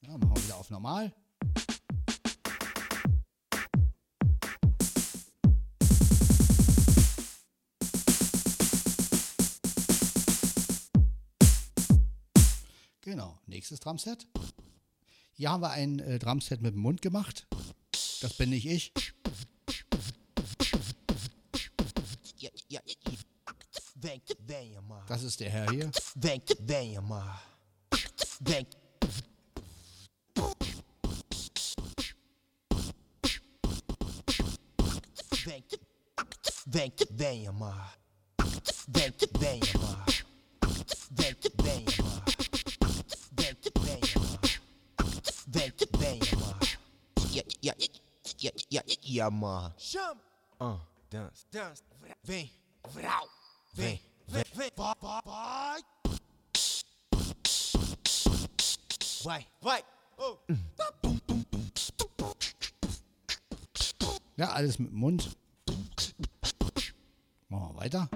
[0.01, 1.13] Ja, machen wir wieder auf normal.
[13.03, 14.27] Genau, nächstes Drumset.
[15.33, 17.47] Hier haben wir ein äh, Drumset mit dem Mund gemacht.
[18.23, 18.93] Das bin nicht ich.
[25.07, 25.91] Das ist der Herr hier.
[26.15, 26.43] Damn.
[28.41, 28.67] Damn.
[35.45, 35.63] Vem,
[36.67, 37.97] vem, vem, amar.
[38.89, 40.07] Vem, vem, amar.
[41.11, 42.25] Vem, vem, amar.
[43.33, 44.41] Vem, vem, amar.
[45.47, 46.61] Vem, vem, amar.
[47.31, 47.75] Ya, ya,
[48.41, 49.75] ya, ya, ya, amar.
[49.79, 50.21] Chama.
[50.59, 51.85] Ah, dança, dança.
[52.25, 52.51] Vem,
[52.89, 53.29] vral.
[53.73, 54.01] Vem.
[60.19, 60.39] Oh.
[64.37, 65.37] Ja, alles mit dem Mund.
[67.49, 68.09] Machen wir weiter.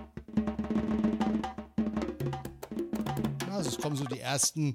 [3.46, 4.74] Ja, es kommen so die ersten.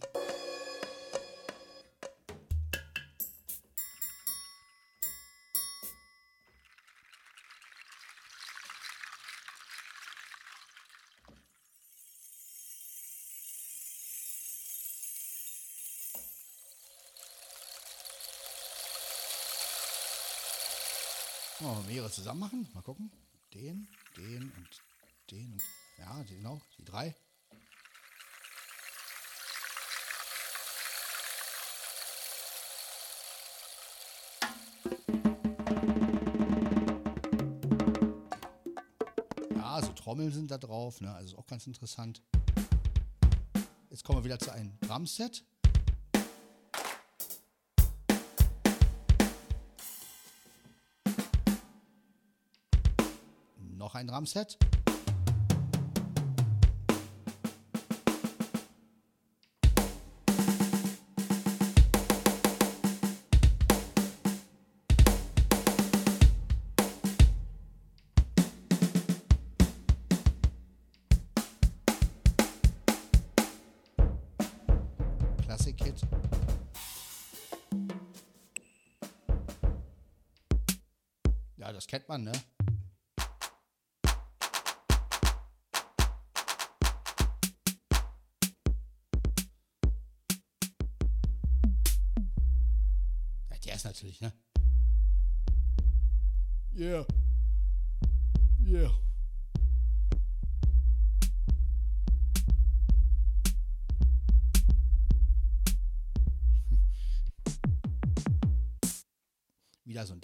[21.96, 22.68] Mehrere zusammen machen.
[22.74, 23.10] Mal gucken.
[23.54, 24.84] Den, den und
[25.32, 25.62] den und.
[25.98, 27.16] Ja, genau, die drei.
[39.56, 41.14] Ja, so Trommeln sind da drauf, ne?
[41.14, 42.22] Also ist auch ganz interessant.
[43.90, 45.46] Jetzt kommen wir wieder zu einem Drumset.
[53.86, 54.58] Noch ein Drumset.
[75.44, 76.02] Classic Kit.
[81.58, 82.32] Ja, das kennt man, ne?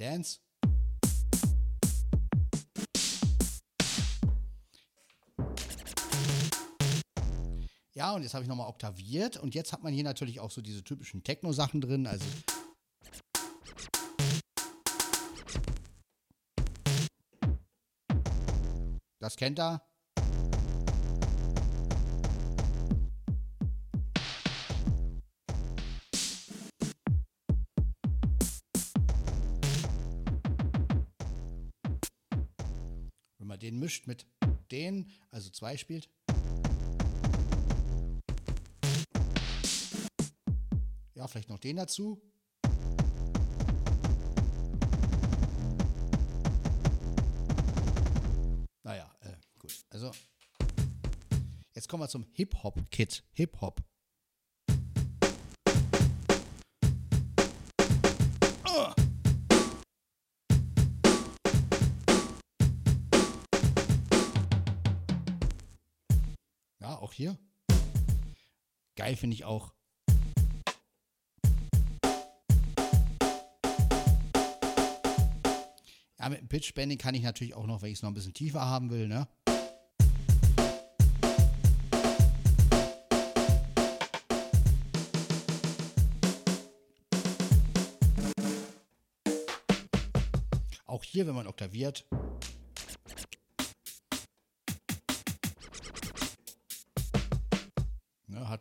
[0.02, 0.40] Dance.
[7.94, 10.61] Ja, und jetzt habe ich nochmal oktaviert und jetzt hat man hier natürlich auch so
[10.61, 12.26] diese typischen Techno-Sachen drin, also
[19.19, 19.90] Das kennt er.
[34.11, 34.27] Mit
[34.71, 36.09] den, also zwei spielt.
[41.13, 42.21] Ja, vielleicht noch den dazu.
[48.83, 49.85] Naja, äh, gut.
[49.89, 50.11] Also,
[51.73, 53.23] jetzt kommen wir zum Hip-Hop-Kit.
[53.31, 53.81] Hip-Hop.
[67.11, 67.38] Auch hier.
[68.95, 69.73] Geil finde ich auch.
[76.19, 78.13] Ja, mit dem Pitch Bending kann ich natürlich auch noch, wenn ich es noch ein
[78.13, 79.27] bisschen tiefer haben will, ne?
[90.85, 92.05] Auch hier, wenn man oktaviert,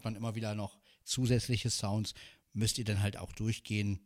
[0.00, 2.14] hat man immer wieder noch zusätzliche Sounds.
[2.54, 4.00] Müsst ihr dann halt auch durchgehen.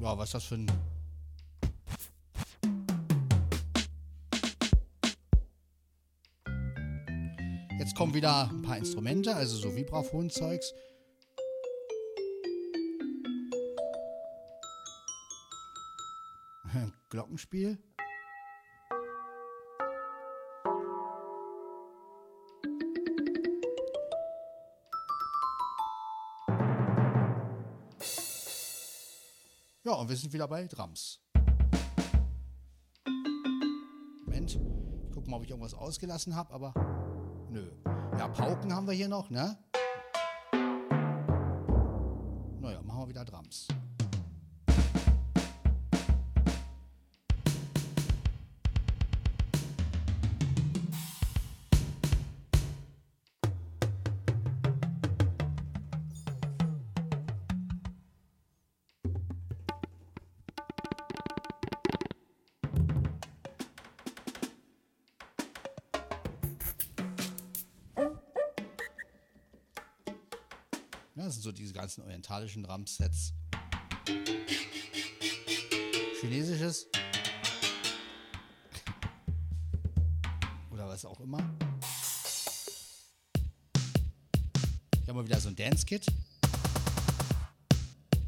[0.00, 0.70] Ja, was ist das für ein
[7.80, 10.72] Jetzt kommen wieder ein paar Instrumente, also so Vibraphon-Zeugs.
[17.18, 17.76] Glockenspiel.
[29.82, 31.20] Ja, und wir sind wieder bei Drums.
[34.24, 36.72] Moment, ich gucke mal, ob ich irgendwas ausgelassen habe, aber
[37.50, 37.68] nö.
[38.16, 39.58] Ja, Pauken haben wir hier noch, ne?
[72.38, 73.32] Orientalischen Drumsets.
[76.20, 76.86] Chinesisches.
[80.70, 81.38] Oder was auch immer.
[85.04, 86.06] Hier haben wir wieder so ein Dance-Kit.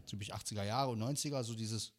[0.07, 1.93] Typisch 80er Jahre und 90er, so dieses.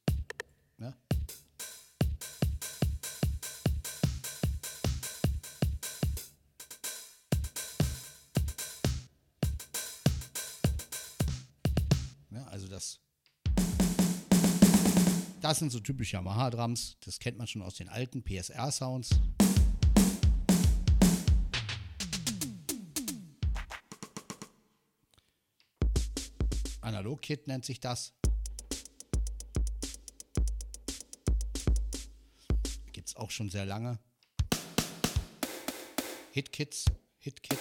[15.52, 16.96] Das sind so typische Yamaha-Drums.
[17.02, 19.10] Das kennt man schon aus den alten PSR-Sounds.
[26.80, 28.14] Analog-Kit nennt sich das.
[32.94, 34.00] Gibt es auch schon sehr lange.
[36.32, 36.86] Hit-Kits,
[37.20, 37.60] Hit-Kit.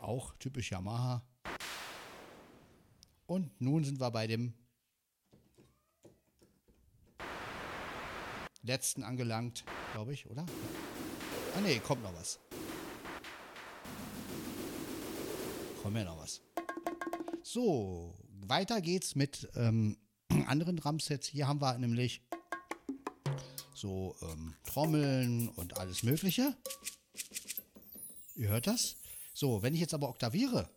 [0.00, 1.22] Auch typisch Yamaha.
[3.26, 4.54] Und nun sind wir bei dem
[8.62, 10.44] letzten angelangt, glaube ich, oder?
[11.56, 12.38] Ah ne, kommt noch was.
[15.82, 16.42] Kommt ja noch was.
[17.42, 19.96] So, weiter geht's mit ähm,
[20.46, 21.28] anderen Drumsets.
[21.28, 22.22] Hier haben wir nämlich
[23.74, 26.56] so ähm, Trommeln und alles Mögliche.
[28.34, 28.96] Ihr hört das?
[29.34, 30.68] So, wenn ich jetzt aber oktaviere,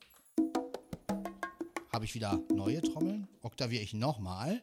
[1.97, 3.27] habe ich wieder neue Trommeln.
[3.41, 4.61] Oktaviere ich nochmal,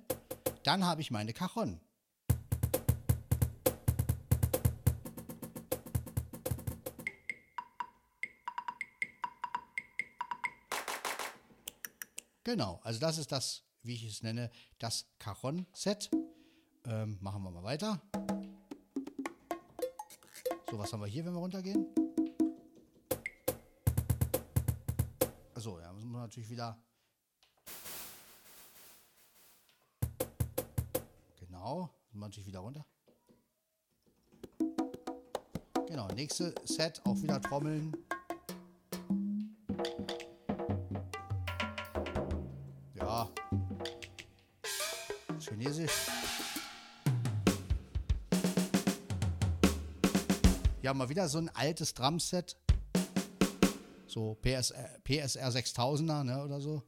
[0.63, 1.81] dann habe ich meine Cajon.
[12.45, 16.13] Genau, also das ist das, wie ich es nenne, das Cajon-Set.
[16.85, 18.01] Ähm, machen wir mal weiter.
[20.71, 21.85] So, was haben wir hier, wenn wir runtergehen?
[25.53, 26.81] Achso, ja, müssen wir natürlich wieder.
[31.65, 32.85] Genau, natürlich wieder runter.
[35.89, 37.97] Genau, nächste Set, auch wieder Trommeln.
[42.93, 43.31] Ja.
[45.41, 45.91] Chinesisch.
[50.83, 52.59] Hier haben wir wieder so ein altes Drumset.
[54.07, 56.83] So PSR, PSR 6000er, ne, oder so.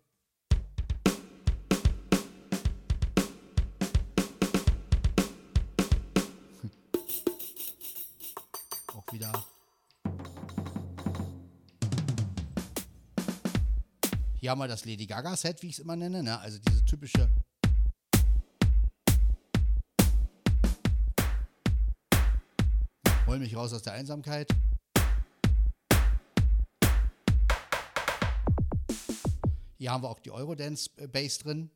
[14.46, 16.38] Hier haben wir das Lady Gaga Set, wie ich es immer nenne, ne?
[16.38, 17.28] Also diese typische.
[23.26, 24.48] Hol mich raus aus der Einsamkeit.
[29.78, 31.72] Hier haben wir auch die Eurodance äh, Bass drin.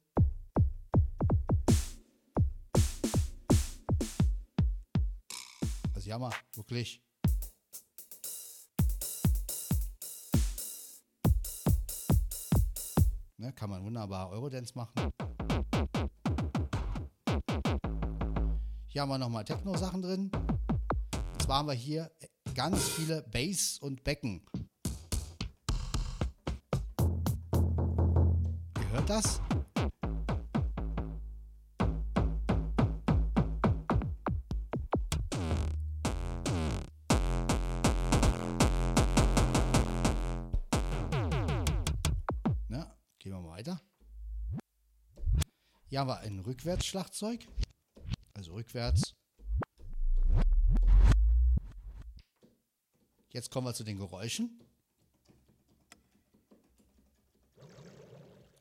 [6.05, 7.03] Jammer, wirklich.
[13.41, 14.93] Ne, kann man wunderbar Eurodance machen.
[18.89, 20.31] Hier haben wir nochmal Techno-Sachen drin.
[21.15, 22.11] Und zwar haben wir hier
[22.55, 24.43] ganz viele Bass und Becken.
[28.77, 29.41] Ihr hört das?
[46.01, 47.47] Haben wir ein Rückwärtsschlagzeug.
[48.33, 49.15] Also rückwärts.
[53.29, 54.59] Jetzt kommen wir zu den Geräuschen.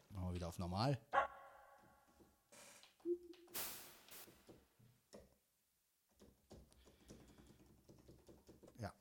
[0.10, 1.00] Machen wir wieder auf normal.
[8.80, 8.92] Ja.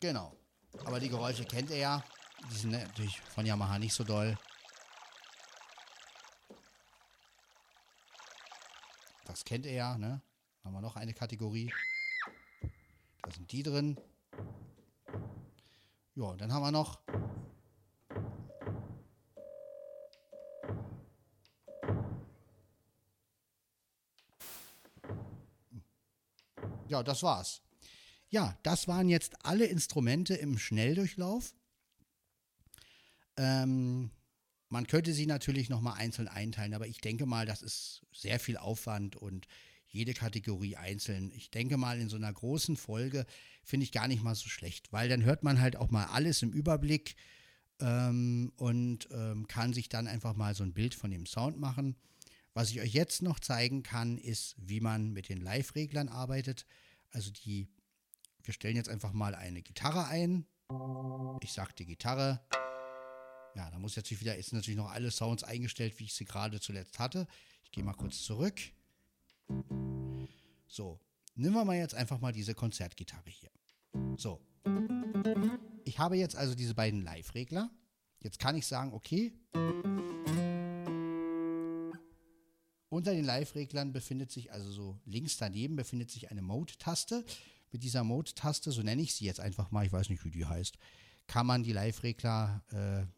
[0.00, 0.36] Genau.
[0.84, 2.04] Aber die Geräusche kennt ihr ja.
[2.50, 4.36] Die sind natürlich von Yamaha nicht so doll.
[9.38, 10.20] Das kennt ihr ja, ne?
[10.64, 11.72] Haben wir noch eine Kategorie.
[13.22, 13.96] Da sind die drin.
[16.16, 16.98] Ja, dann haben wir noch.
[26.88, 27.62] Ja, das war's.
[28.30, 31.54] Ja, das waren jetzt alle Instrumente im Schnelldurchlauf.
[33.36, 34.10] Ähm,
[34.68, 38.56] man könnte sie natürlich nochmal einzeln einteilen, aber ich denke mal, das ist sehr viel
[38.56, 39.46] Aufwand und
[39.86, 41.32] jede Kategorie einzeln.
[41.34, 43.26] Ich denke mal, in so einer großen Folge
[43.64, 46.42] finde ich gar nicht mal so schlecht, weil dann hört man halt auch mal alles
[46.42, 47.16] im Überblick
[47.80, 51.96] ähm, und ähm, kann sich dann einfach mal so ein Bild von dem Sound machen.
[52.52, 56.66] Was ich euch jetzt noch zeigen kann, ist, wie man mit den Live-Reglern arbeitet.
[57.10, 57.68] Also die,
[58.42, 60.44] wir stellen jetzt einfach mal eine Gitarre ein.
[61.40, 62.40] Ich sage die Gitarre.
[63.58, 66.60] Ja, da muss jetzt wieder, ist natürlich noch alle Sounds eingestellt, wie ich sie gerade
[66.60, 67.26] zuletzt hatte.
[67.64, 68.60] Ich gehe mal kurz zurück.
[70.68, 71.00] So,
[71.34, 73.50] nehmen wir mal jetzt einfach mal diese Konzertgitarre hier.
[74.16, 74.40] So.
[75.84, 77.68] Ich habe jetzt also diese beiden Live-Regler.
[78.20, 79.32] Jetzt kann ich sagen, okay.
[82.90, 87.24] Unter den Live-Reglern befindet sich, also so links daneben, befindet sich eine Mode-Taste.
[87.72, 90.46] Mit dieser Mode-Taste, so nenne ich sie jetzt einfach mal, ich weiß nicht, wie die
[90.46, 90.78] heißt,
[91.26, 93.17] kann man die Live-Regler äh,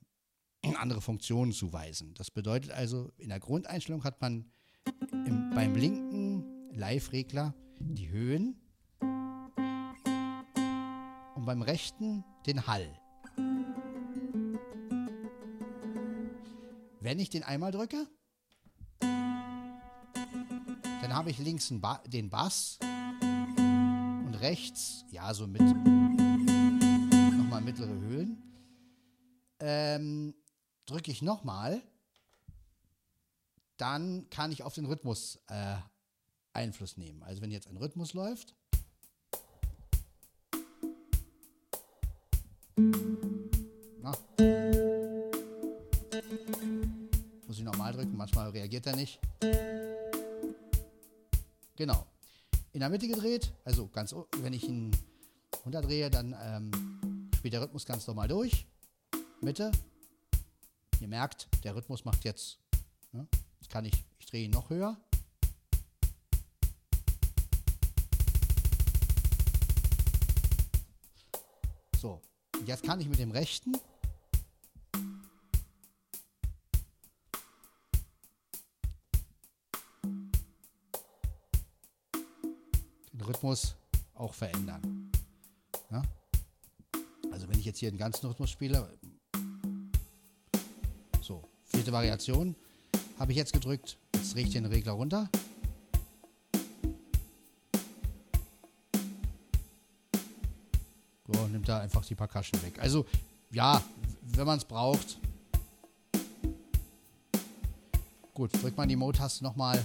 [0.80, 2.14] andere Funktionen zuweisen.
[2.14, 4.50] Das bedeutet also, in der Grundeinstellung hat man
[5.12, 8.56] im, beim linken Live-Regler die Höhen
[11.34, 12.88] und beim rechten den Hall.
[17.00, 18.06] Wenn ich den einmal drücke,
[19.00, 22.78] dann habe ich links ba den Bass
[23.22, 28.42] und rechts, ja, so mit nochmal mittlere Höhen.
[29.60, 30.34] Ähm,
[30.90, 31.82] drücke ich nochmal,
[33.76, 35.76] dann kann ich auf den Rhythmus äh,
[36.52, 37.22] Einfluss nehmen.
[37.22, 38.54] Also wenn jetzt ein Rhythmus läuft,
[42.76, 44.12] na,
[47.46, 49.20] muss ich nochmal drücken, manchmal reagiert er nicht.
[51.76, 52.06] Genau.
[52.72, 54.90] In der Mitte gedreht, also ganz, wenn ich ihn
[55.64, 58.66] runterdrehe, dann ähm, spielt der Rhythmus ganz normal durch.
[59.40, 59.70] Mitte.
[61.00, 62.58] Ihr merkt, der Rhythmus macht jetzt,
[63.12, 63.26] ne,
[63.58, 64.98] jetzt kann ich, ich drehe ihn noch höher.
[71.98, 72.20] So,
[72.66, 73.72] jetzt kann ich mit dem rechten
[83.14, 83.74] den Rhythmus
[84.14, 85.10] auch verändern.
[85.90, 86.02] Ja?
[87.32, 88.98] Also wenn ich jetzt hier den ganzen Rhythmus spiele,
[91.80, 92.54] vierte Variation,
[93.18, 95.30] habe ich jetzt gedrückt, jetzt drehe ich den Regler runter.
[101.26, 102.74] So, nimmt da einfach die Percussion weg.
[102.80, 103.06] Also,
[103.50, 103.82] ja,
[104.34, 105.18] wenn man es braucht.
[108.34, 109.82] Gut, drückt man die Mode-Taste nochmal.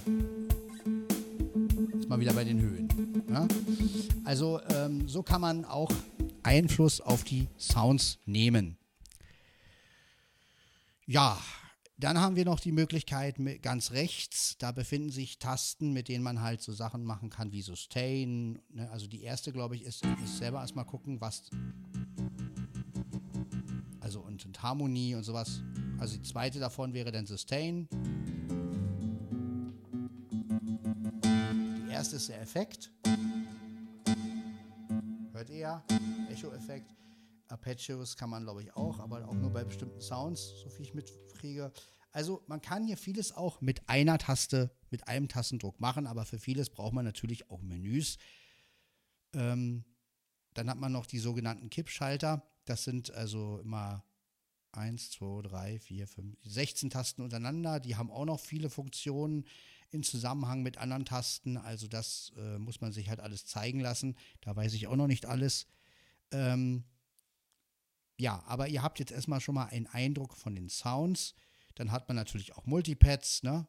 [1.98, 3.24] Ist mal wieder bei den Höhen.
[3.30, 3.48] Ja?
[4.24, 5.90] Also, ähm, so kann man auch
[6.42, 8.76] Einfluss auf die Sounds nehmen.
[11.06, 11.38] Ja,
[11.98, 16.22] dann haben wir noch die Möglichkeit mit ganz rechts, da befinden sich Tasten, mit denen
[16.22, 18.60] man halt so Sachen machen kann wie Sustain.
[18.68, 18.90] Ne?
[18.90, 21.50] Also die erste, glaube ich, ist, ist selber erstmal gucken, was.
[24.00, 25.62] Also und, und Harmonie und sowas.
[25.98, 27.88] Also die zweite davon wäre dann Sustain.
[31.86, 32.92] Die erste ist der Effekt.
[35.56, 35.82] her.
[36.30, 36.94] Echo-Effekt.
[37.48, 40.94] Arpeggios kann man, glaube ich, auch, aber auch nur bei bestimmten Sounds, so viel ich
[41.46, 41.72] mitkriege.
[42.12, 46.38] Also man kann hier vieles auch mit einer Taste, mit einem Tastendruck machen, aber für
[46.38, 48.16] vieles braucht man natürlich auch Menüs.
[49.34, 49.84] Ähm,
[50.54, 52.42] dann hat man noch die sogenannten Kippschalter.
[52.64, 54.02] Das sind also immer
[54.72, 57.80] 1, 2, 3, 4, 5, 16 Tasten untereinander.
[57.80, 59.44] Die haben auch noch viele Funktionen
[59.90, 61.58] in Zusammenhang mit anderen Tasten.
[61.58, 64.16] Also das äh, muss man sich halt alles zeigen lassen.
[64.40, 65.66] Da weiß ich auch noch nicht alles.
[66.32, 66.84] Ähm,
[68.18, 71.34] ja, aber ihr habt jetzt erstmal schon mal einen Eindruck von den Sounds.
[71.74, 73.66] Dann hat man natürlich auch Multipads, ne?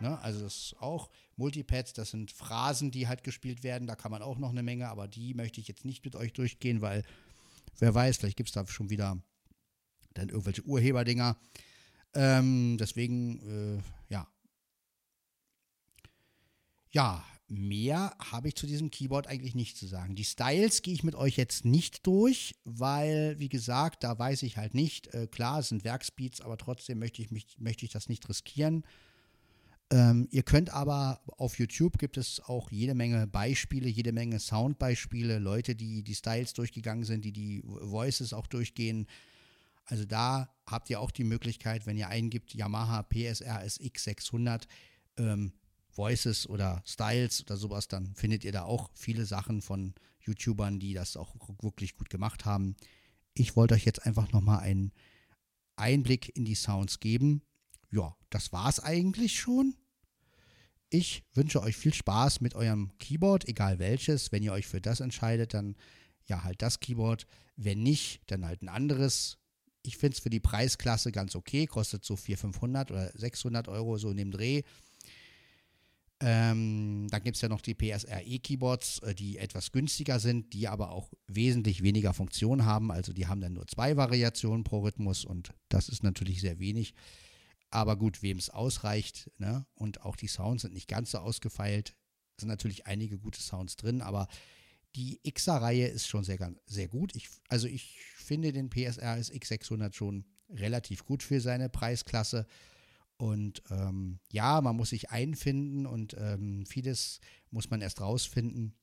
[0.00, 0.18] ne?
[0.20, 3.86] Also das ist auch Multipads, das sind Phrasen, die halt gespielt werden.
[3.86, 6.32] Da kann man auch noch eine Menge, aber die möchte ich jetzt nicht mit euch
[6.32, 7.04] durchgehen, weil
[7.78, 9.18] wer weiß, vielleicht gibt es da schon wieder
[10.14, 11.38] dann irgendwelche Urheberdinger.
[12.14, 13.82] Ähm, deswegen, äh,
[14.12, 14.26] ja.
[16.90, 20.14] Ja, mehr habe ich zu diesem Keyboard eigentlich nicht zu sagen.
[20.14, 24.56] Die Styles gehe ich mit euch jetzt nicht durch, weil, wie gesagt, da weiß ich
[24.58, 25.12] halt nicht.
[25.14, 28.84] Äh, klar, es sind Werkspeeds, aber trotzdem möchte ich, mich, möchte ich das nicht riskieren.
[29.90, 35.38] Ähm, ihr könnt aber auf YouTube gibt es auch jede Menge Beispiele, jede Menge Soundbeispiele,
[35.38, 39.06] Leute, die die Styles durchgegangen sind, die die Voices auch durchgehen.
[39.86, 44.68] Also da habt ihr auch die Möglichkeit, wenn ihr eingibt Yamaha PSR SX 600,
[45.16, 45.52] ähm,
[45.98, 50.94] Voices oder Styles oder sowas, dann findet ihr da auch viele Sachen von YouTubern, die
[50.94, 52.76] das auch wirklich gut gemacht haben.
[53.34, 54.92] Ich wollte euch jetzt einfach nochmal einen
[55.76, 57.42] Einblick in die Sounds geben.
[57.90, 59.74] Ja, das war's eigentlich schon.
[60.90, 64.32] Ich wünsche euch viel Spaß mit eurem Keyboard, egal welches.
[64.32, 65.76] Wenn ihr euch für das entscheidet, dann
[66.24, 67.26] ja halt das Keyboard.
[67.56, 69.38] Wenn nicht, dann halt ein anderes.
[69.82, 71.66] Ich finde es für die Preisklasse ganz okay.
[71.66, 74.62] Kostet so 400, 500 oder 600 Euro so in dem Dreh.
[76.20, 80.90] Ähm, dann gibt es ja noch die PSRE-Keyboards, äh, die etwas günstiger sind, die aber
[80.90, 82.90] auch wesentlich weniger Funktionen haben.
[82.90, 86.94] Also die haben dann nur zwei Variationen pro Rhythmus und das ist natürlich sehr wenig.
[87.70, 89.66] Aber gut, wem es ausreicht, ne?
[89.74, 91.94] und auch die Sounds sind nicht ganz so ausgefeilt.
[92.36, 94.26] Es sind natürlich einige gute Sounds drin, aber
[94.96, 97.14] die XR-Reihe ist schon sehr, sehr gut.
[97.14, 102.46] Ich, also ich finde den PSR X600 schon relativ gut für seine Preisklasse.
[103.18, 107.20] Und ähm, ja, man muss sich einfinden und ähm, vieles
[107.50, 108.74] muss man erst rausfinden.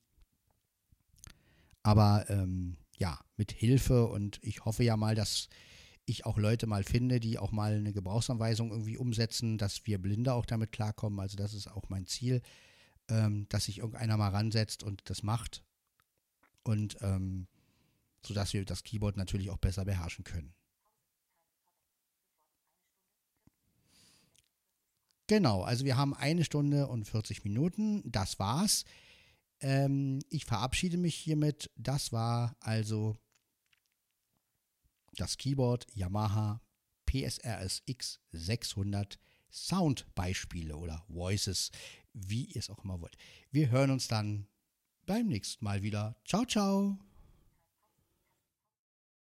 [1.82, 5.48] Aber ähm, ja, mit Hilfe und ich hoffe ja mal, dass
[6.04, 10.34] ich auch Leute mal finde, die auch mal eine Gebrauchsanweisung irgendwie umsetzen, dass wir Blinde
[10.34, 11.18] auch damit klarkommen.
[11.18, 12.42] Also das ist auch mein Ziel,
[13.08, 15.64] ähm, dass sich irgendeiner mal ransetzt und das macht.
[16.62, 17.48] Und ähm,
[18.24, 20.54] sodass wir das Keyboard natürlich auch besser beherrschen können.
[25.26, 28.02] Genau, also wir haben eine Stunde und 40 Minuten.
[28.10, 28.84] Das war's.
[29.60, 31.70] Ähm, ich verabschiede mich hiermit.
[31.76, 33.18] Das war also
[35.14, 36.60] das Keyboard Yamaha
[37.06, 39.18] PSRS X600
[39.50, 41.70] Soundbeispiele oder Voices,
[42.12, 43.16] wie ihr es auch immer wollt.
[43.50, 44.46] Wir hören uns dann
[45.06, 46.16] beim nächsten Mal wieder.
[46.24, 46.98] Ciao, ciao.